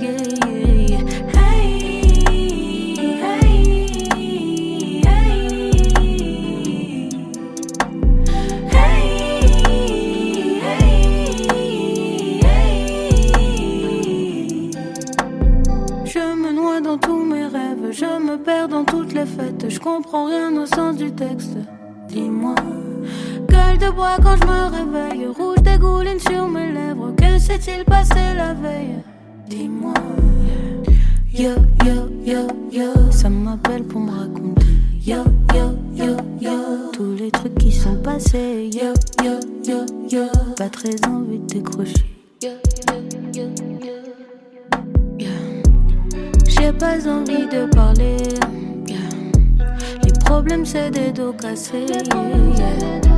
yeah. 0.00 0.98
Hey, 1.34 1.78
hey, 3.22 3.50
Je 16.04 16.34
me 16.34 16.52
noie 16.52 16.80
dans 16.80 16.98
tous 16.98 17.22
mes 17.24 17.46
rêves, 17.46 17.92
je 17.92 18.04
me 18.04 18.36
perds 18.38 18.68
dans 18.68 18.84
toutes 18.84 19.12
les 19.12 19.26
fêtes, 19.26 19.68
je 19.68 19.78
comprends 19.78 20.26
rien 20.26 20.56
au 20.56 20.66
sens 20.66 20.96
du 20.96 21.12
texte. 21.12 21.56
De 23.82 23.90
bois 23.90 24.16
quand 24.22 24.36
je 24.36 24.46
me 24.46 24.70
réveille, 24.70 25.26
rouge 25.26 25.60
dégouline 25.60 26.20
sur 26.20 26.46
mes 26.46 26.70
lèvres, 26.70 27.12
que 27.16 27.36
s'est-il 27.36 27.84
passé 27.84 28.32
la 28.36 28.54
veille? 28.54 29.02
Dis-moi, 29.48 29.92
yo, 31.32 31.50
yo, 31.84 32.08
yo, 32.24 32.46
yo, 32.70 33.10
ça 33.10 33.28
m'appelle 33.28 33.82
pour 33.82 34.00
me 34.00 34.12
raconter. 34.12 34.66
Yo, 35.04 35.24
yo, 35.52 35.76
yo, 35.96 36.16
yo, 36.40 36.52
tous 36.92 37.16
les 37.18 37.32
trucs 37.32 37.58
qui 37.58 37.72
sont 37.72 37.96
passés. 37.96 38.70
Yo, 38.72 38.92
yo, 39.24 39.40
yo, 39.64 39.84
yo, 40.08 40.26
pas 40.56 40.68
très 40.68 40.94
envie 41.08 41.40
de 41.40 41.54
décrocher. 41.54 42.04
Yo, 42.40 42.50
yo, 42.88 43.00
yo, 43.34 43.48
yo. 45.18 45.28
J'ai 46.46 46.72
pas 46.72 47.04
envie 47.08 47.48
de 47.48 47.66
parler. 47.74 48.16
yeah. 48.86 49.66
Les 50.04 50.12
problèmes, 50.24 50.64
c'est 50.64 50.92
des 50.92 51.10
dos 51.10 51.32
cassés. 51.32 51.86
yeah. 51.88 53.11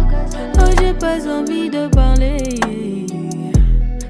Oh, 0.58 0.70
j'ai 0.80 0.92
pas 0.94 1.26
envie 1.28 1.70
de 1.70 1.88
parler. 1.88 2.38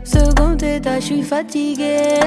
Second 0.04 0.56
état, 0.56 1.00
je 1.00 1.04
suis 1.06 1.22
fatiguée. 1.22 2.20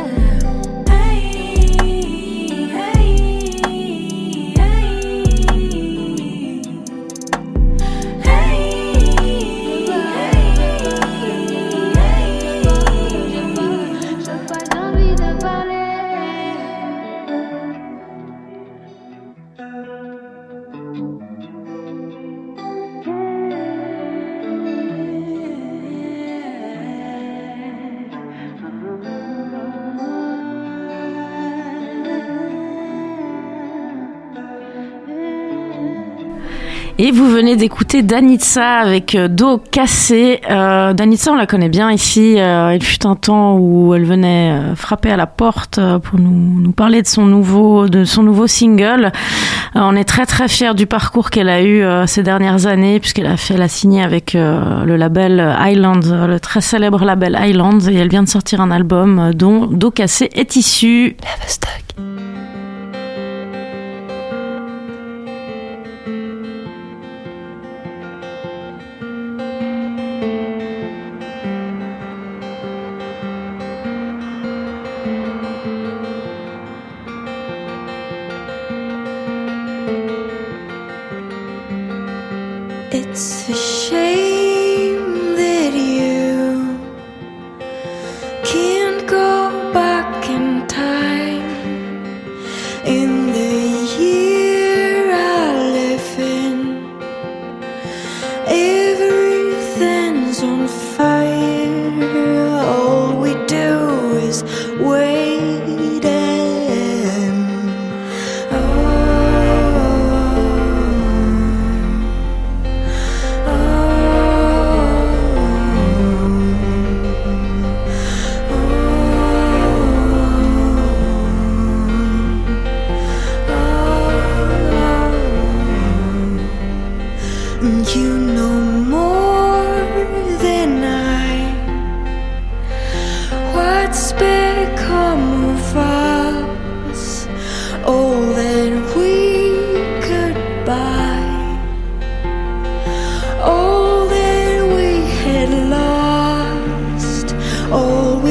Et 36.99 37.11
vous 37.11 37.29
venez 37.29 37.55
d'écouter 37.55 38.01
Danitza 38.01 38.79
avec 38.79 39.13
euh, 39.13 39.27
Dos 39.27 39.59
cassé. 39.59 40.41
Euh, 40.49 40.93
Danitza, 40.93 41.31
on 41.31 41.35
la 41.35 41.45
connaît 41.45 41.69
bien 41.69 41.91
ici. 41.91 42.39
Euh, 42.39 42.73
il 42.73 42.83
fut 42.83 43.05
un 43.05 43.15
temps 43.15 43.55
où 43.59 43.93
elle 43.93 44.03
venait 44.03 44.51
euh, 44.51 44.75
frapper 44.75 45.11
à 45.11 45.15
la 45.15 45.27
porte 45.27 45.79
pour 46.01 46.19
nous, 46.19 46.71
parler 46.71 47.03
de 47.03 47.07
son 47.07 47.25
nouveau, 47.25 47.87
de 47.87 48.03
son 48.03 48.23
nouveau 48.23 48.47
single. 48.47 49.11
On 49.75 49.95
est 49.95 50.05
très 50.05 50.25
très 50.25 50.47
fiers 50.47 50.73
du 50.73 50.87
parcours 50.87 51.29
qu'elle 51.29 51.49
a 51.49 51.61
eu 51.61 51.83
ces 52.07 52.23
dernières 52.23 52.65
années 52.65 52.99
puisqu'elle 52.99 53.27
a 53.27 53.37
fait, 53.37 53.53
elle 53.53 53.61
a 53.61 53.67
signé 53.67 54.01
avec 54.01 54.33
le 54.33 54.95
label 54.95 55.55
Island, 55.59 56.03
le 56.27 56.39
très 56.39 56.61
célèbre 56.61 57.05
label 57.05 57.37
Island, 57.39 57.87
et 57.87 57.95
elle 57.95 58.09
vient 58.09 58.23
de 58.23 58.29
sortir 58.29 58.59
un 58.59 58.71
album 58.71 59.33
dont 59.35 59.67
Dos 59.67 59.91
cassé 59.91 60.29
est 60.33 60.55
issu. 60.55 61.15
Lavestock. 61.23 62.36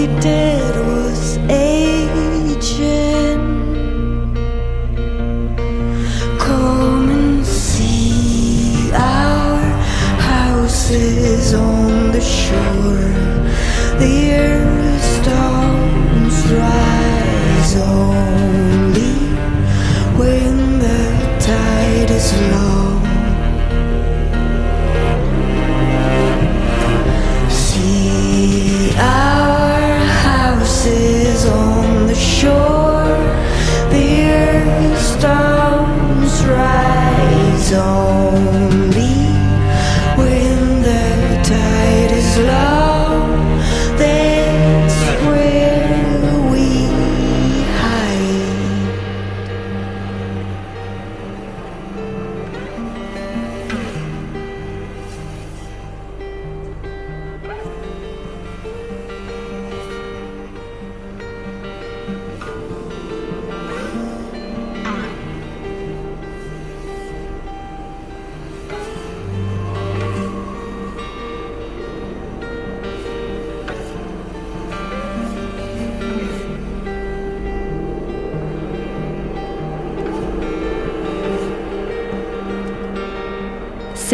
Did 0.06 0.55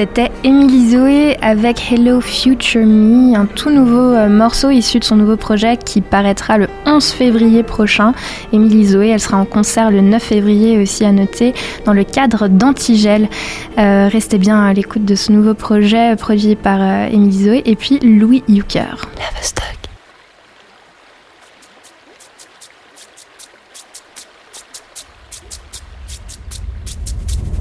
C'était 0.03 0.33
Emily 0.43 0.91
Zoé 0.91 1.37
avec 1.43 1.93
Hello 1.93 2.21
Future 2.21 2.85
Me, 2.85 3.37
un 3.37 3.47
tout 3.47 3.71
nouveau 3.71 4.15
euh, 4.15 4.29
morceau 4.29 4.71
issu 4.71 4.99
de 4.99 5.05
son 5.05 5.15
nouveau 5.15 5.37
projet 5.37 5.77
qui 5.77 6.01
paraîtra 6.01 6.59
le 6.59 6.67
11 6.87 7.05
février 7.13 7.63
prochain. 7.63 8.13
Emily 8.53 8.85
Zoé, 8.85 9.11
elle 9.11 9.21
sera 9.21 9.37
en 9.37 9.45
concert 9.45 9.93
le 9.93 10.01
9 10.01 10.21
février 10.21 10.77
aussi 10.83 11.05
à 11.05 11.13
noter 11.13 11.55
dans 11.85 11.93
le 11.93 12.03
cadre 12.03 12.49
d'Antigel. 12.49 13.29
Euh, 13.79 14.09
restez 14.11 14.39
bien 14.39 14.61
à 14.61 14.73
l'écoute 14.73 15.05
de 15.05 15.15
ce 15.15 15.31
nouveau 15.31 15.55
projet 15.55 16.17
produit 16.17 16.57
par 16.57 16.81
euh, 16.81 17.07
Emily 17.07 17.45
Zoé 17.45 17.63
et 17.65 17.77
puis 17.77 18.01
Louis 18.01 18.43
Yucker. 18.49 19.07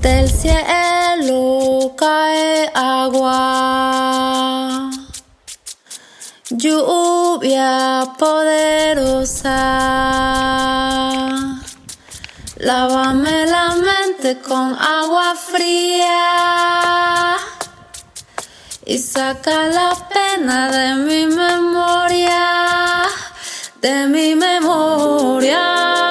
Del 0.01 0.27
cielo 0.27 1.60
cae 2.01 2.71
agua, 2.73 3.37
lluvia 6.49 8.03
poderosa. 8.17 9.61
Lávame 12.57 13.45
la 13.45 13.75
mente 13.87 14.41
con 14.41 14.75
agua 14.75 15.35
fría 15.35 16.17
y 18.85 18.97
saca 18.97 19.67
la 19.67 19.91
pena 20.13 20.71
de 20.71 20.95
mi 21.05 21.27
memoria, 21.27 22.43
de 23.79 24.07
mi 24.07 24.33
memoria. 24.33 26.10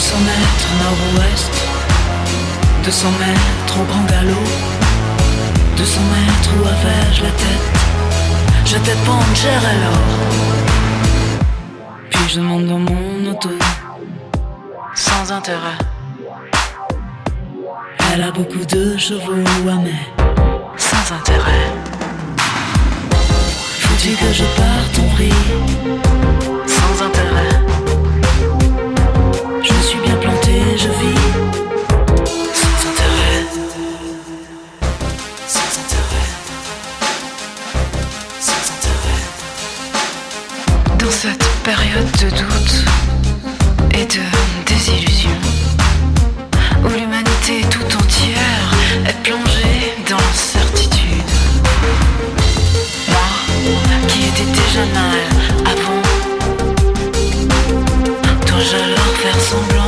200 0.00 0.16
mètres 0.20 0.70
nord-ouest, 0.82 1.52
200 2.84 3.08
mètres 3.20 3.74
au 3.78 3.84
grand 3.84 4.04
galop, 4.04 4.48
200 5.76 6.00
mètres 6.14 6.50
où 6.56 6.62
avais-je 6.66 7.22
la 7.22 7.30
tête? 7.42 7.66
J'étais 8.64 8.96
cher 9.34 9.60
alors. 9.60 10.00
Puis 12.08 12.28
je 12.34 12.40
monte 12.40 12.64
dans 12.64 12.78
mon 12.78 13.30
auto, 13.30 13.50
sans 14.94 15.32
intérêt. 15.32 15.78
Elle 18.14 18.22
a 18.22 18.30
beaucoup 18.30 18.64
de 18.64 18.96
chevaux 18.96 19.44
mais 19.84 20.00
sans 20.78 21.14
intérêt. 21.14 21.68
Faut-tu 23.80 24.16
que 24.16 24.32
je 24.32 24.44
parte 24.56 24.98
en 24.98 25.14
vrille, 25.14 25.34
sans 26.66 27.04
intérêt? 27.04 27.49
Déjà 54.70 54.84
mal 54.94 55.20
avant, 55.66 56.02
dois-je 58.46 58.76
alors 58.76 59.14
faire 59.20 59.40
semblant 59.40 59.79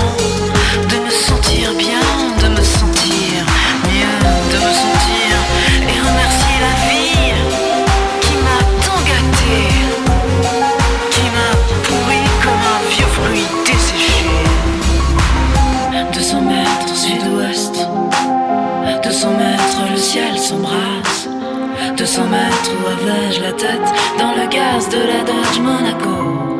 dans 24.19 24.33
le 24.33 24.49
gaz 24.49 24.89
de 24.89 24.97
la 24.97 25.25
Dodge 25.25 25.61
Monaco. 25.61 26.57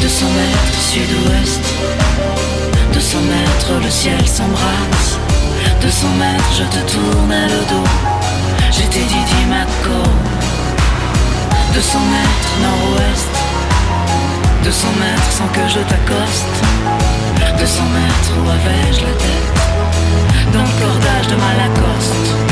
200 0.00 0.26
mètres 0.26 0.80
sud-ouest, 0.80 1.60
200 2.92 3.18
mètres 3.20 3.80
le 3.84 3.90
ciel 3.90 4.26
s'embrasse, 4.26 5.18
200 5.80 6.08
mètres 6.18 6.52
je 6.58 6.64
te 6.64 6.92
tournais 6.92 7.46
le 7.46 7.60
dos, 7.70 7.88
j'étais 8.72 9.04
Didi 9.04 9.44
Maco. 9.48 10.02
200 11.74 11.98
mètres 12.10 12.52
nord-ouest, 12.62 13.30
200 14.64 14.88
mètres 14.98 15.30
sans 15.30 15.46
que 15.48 15.68
je 15.68 15.80
t'accoste, 15.88 16.56
200 17.58 17.82
mètres 17.94 18.32
où 18.42 18.48
avais-je 18.48 19.00
la 19.02 19.12
tête? 19.12 20.52
Dans 20.52 20.62
le 20.62 20.84
cordage 20.84 21.28
de 21.28 21.36
ma 21.36 21.54
Lacoste. 21.62 22.49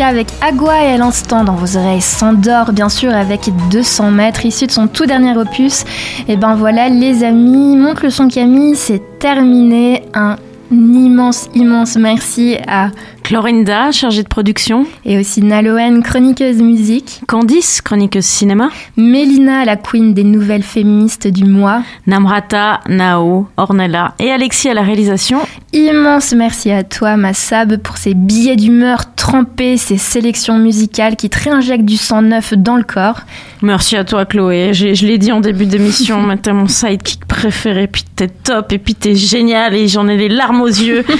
Avec 0.00 0.26
Agua 0.40 0.82
et 0.84 0.92
à 0.94 0.96
l'instant 0.96 1.44
dans 1.44 1.54
vos 1.54 1.76
oreilles 1.76 2.00
s'endort 2.00 2.72
bien 2.72 2.88
sûr 2.88 3.14
avec 3.14 3.48
200 3.70 4.10
mètres 4.10 4.44
issu 4.44 4.66
de 4.66 4.72
son 4.72 4.88
tout 4.88 5.06
dernier 5.06 5.36
opus. 5.36 5.84
Et 6.26 6.36
ben 6.36 6.56
voilà 6.56 6.88
les 6.88 7.22
amis, 7.22 7.76
monte 7.76 8.02
le 8.02 8.10
son 8.10 8.28
Camille, 8.28 8.74
c'est 8.74 9.00
terminé. 9.20 10.02
Un 10.12 10.36
immense 10.72 11.48
immense 11.54 11.96
merci 11.96 12.56
à 12.66 12.88
Clorinda, 13.24 13.90
chargée 13.90 14.22
de 14.22 14.28
production. 14.28 14.86
Et 15.06 15.18
aussi 15.18 15.40
Naloen, 15.40 16.02
chroniqueuse 16.02 16.60
musique. 16.60 17.22
Candice, 17.26 17.80
chroniqueuse 17.80 18.22
cinéma. 18.22 18.68
Mélina, 18.98 19.64
la 19.64 19.76
queen 19.76 20.12
des 20.12 20.24
nouvelles 20.24 20.62
féministes 20.62 21.26
du 21.26 21.44
mois. 21.46 21.82
Namrata, 22.06 22.80
Nao, 22.86 23.48
Ornella 23.56 24.14
et 24.18 24.30
Alexis 24.30 24.68
à 24.68 24.74
la 24.74 24.82
réalisation. 24.82 25.38
Immense 25.72 26.34
merci 26.34 26.70
à 26.70 26.84
toi, 26.84 27.16
ma 27.16 27.32
Sab, 27.32 27.78
pour 27.78 27.96
ces 27.96 28.12
billets 28.12 28.56
d'humeur 28.56 29.14
trempés, 29.14 29.78
ces 29.78 29.96
sélections 29.96 30.58
musicales 30.58 31.16
qui 31.16 31.30
te 31.30 31.42
réinjectent 31.42 31.86
du 31.86 31.96
sang 31.96 32.20
neuf 32.20 32.52
dans 32.52 32.76
le 32.76 32.84
corps. 32.84 33.20
Merci 33.62 33.96
à 33.96 34.04
toi, 34.04 34.26
Chloé. 34.26 34.74
Je, 34.74 34.92
je 34.92 35.06
l'ai 35.06 35.16
dit 35.16 35.32
en 35.32 35.40
début 35.40 35.64
d'émission, 35.64 36.20
mais 36.26 36.36
t'es 36.36 36.52
mon 36.52 36.68
sidekick 36.68 37.24
préféré, 37.24 37.86
puis 37.86 38.04
t'es 38.14 38.28
top, 38.28 38.70
et 38.72 38.78
puis 38.78 38.94
t'es 38.94 39.14
génial, 39.14 39.74
et 39.74 39.88
j'en 39.88 40.08
ai 40.08 40.18
les 40.18 40.28
larmes 40.28 40.60
aux 40.60 40.66
yeux. 40.66 41.06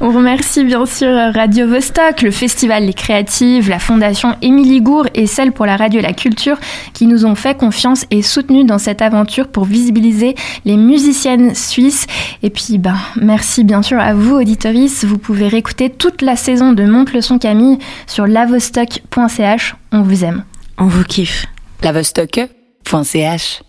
On 0.00 0.10
remercie 0.10 0.64
bien 0.64 0.86
sûr 0.86 1.08
Radio 1.34 1.68
Vostok, 1.68 2.22
le 2.22 2.30
Festival 2.30 2.86
Les 2.86 2.94
Créatives, 2.94 3.68
la 3.68 3.78
Fondation 3.78 4.34
Émilie 4.40 4.80
Gour 4.80 5.06
et 5.14 5.26
celle 5.26 5.52
pour 5.52 5.66
la 5.66 5.76
radio 5.76 6.00
et 6.00 6.02
la 6.02 6.12
culture 6.12 6.58
qui 6.94 7.06
nous 7.06 7.26
ont 7.26 7.34
fait 7.34 7.56
confiance 7.56 8.06
et 8.10 8.22
soutenu 8.22 8.64
dans 8.64 8.78
cette 8.78 9.02
aventure 9.02 9.48
pour 9.48 9.64
visibiliser 9.64 10.34
les 10.64 10.76
musiciennes 10.76 11.54
suisses. 11.54 12.06
Et 12.42 12.50
puis, 12.50 12.78
ben, 12.78 12.96
merci 13.16 13.64
bien 13.64 13.82
sûr 13.82 14.00
à 14.00 14.14
vous, 14.14 14.36
auditoris. 14.36 15.04
Vous 15.04 15.18
pouvez 15.18 15.48
réécouter 15.48 15.90
toute 15.90 16.22
la 16.22 16.36
saison 16.36 16.72
de 16.72 16.84
Monte 16.84 17.12
le 17.12 17.20
son 17.20 17.38
Camille 17.38 17.78
sur 18.06 18.26
lavostok.ch. 18.26 19.74
On 19.92 20.02
vous 20.02 20.24
aime. 20.24 20.44
On 20.78 20.86
vous 20.86 21.04
kiffe. 21.04 21.46
lavostok.ch 21.82 23.60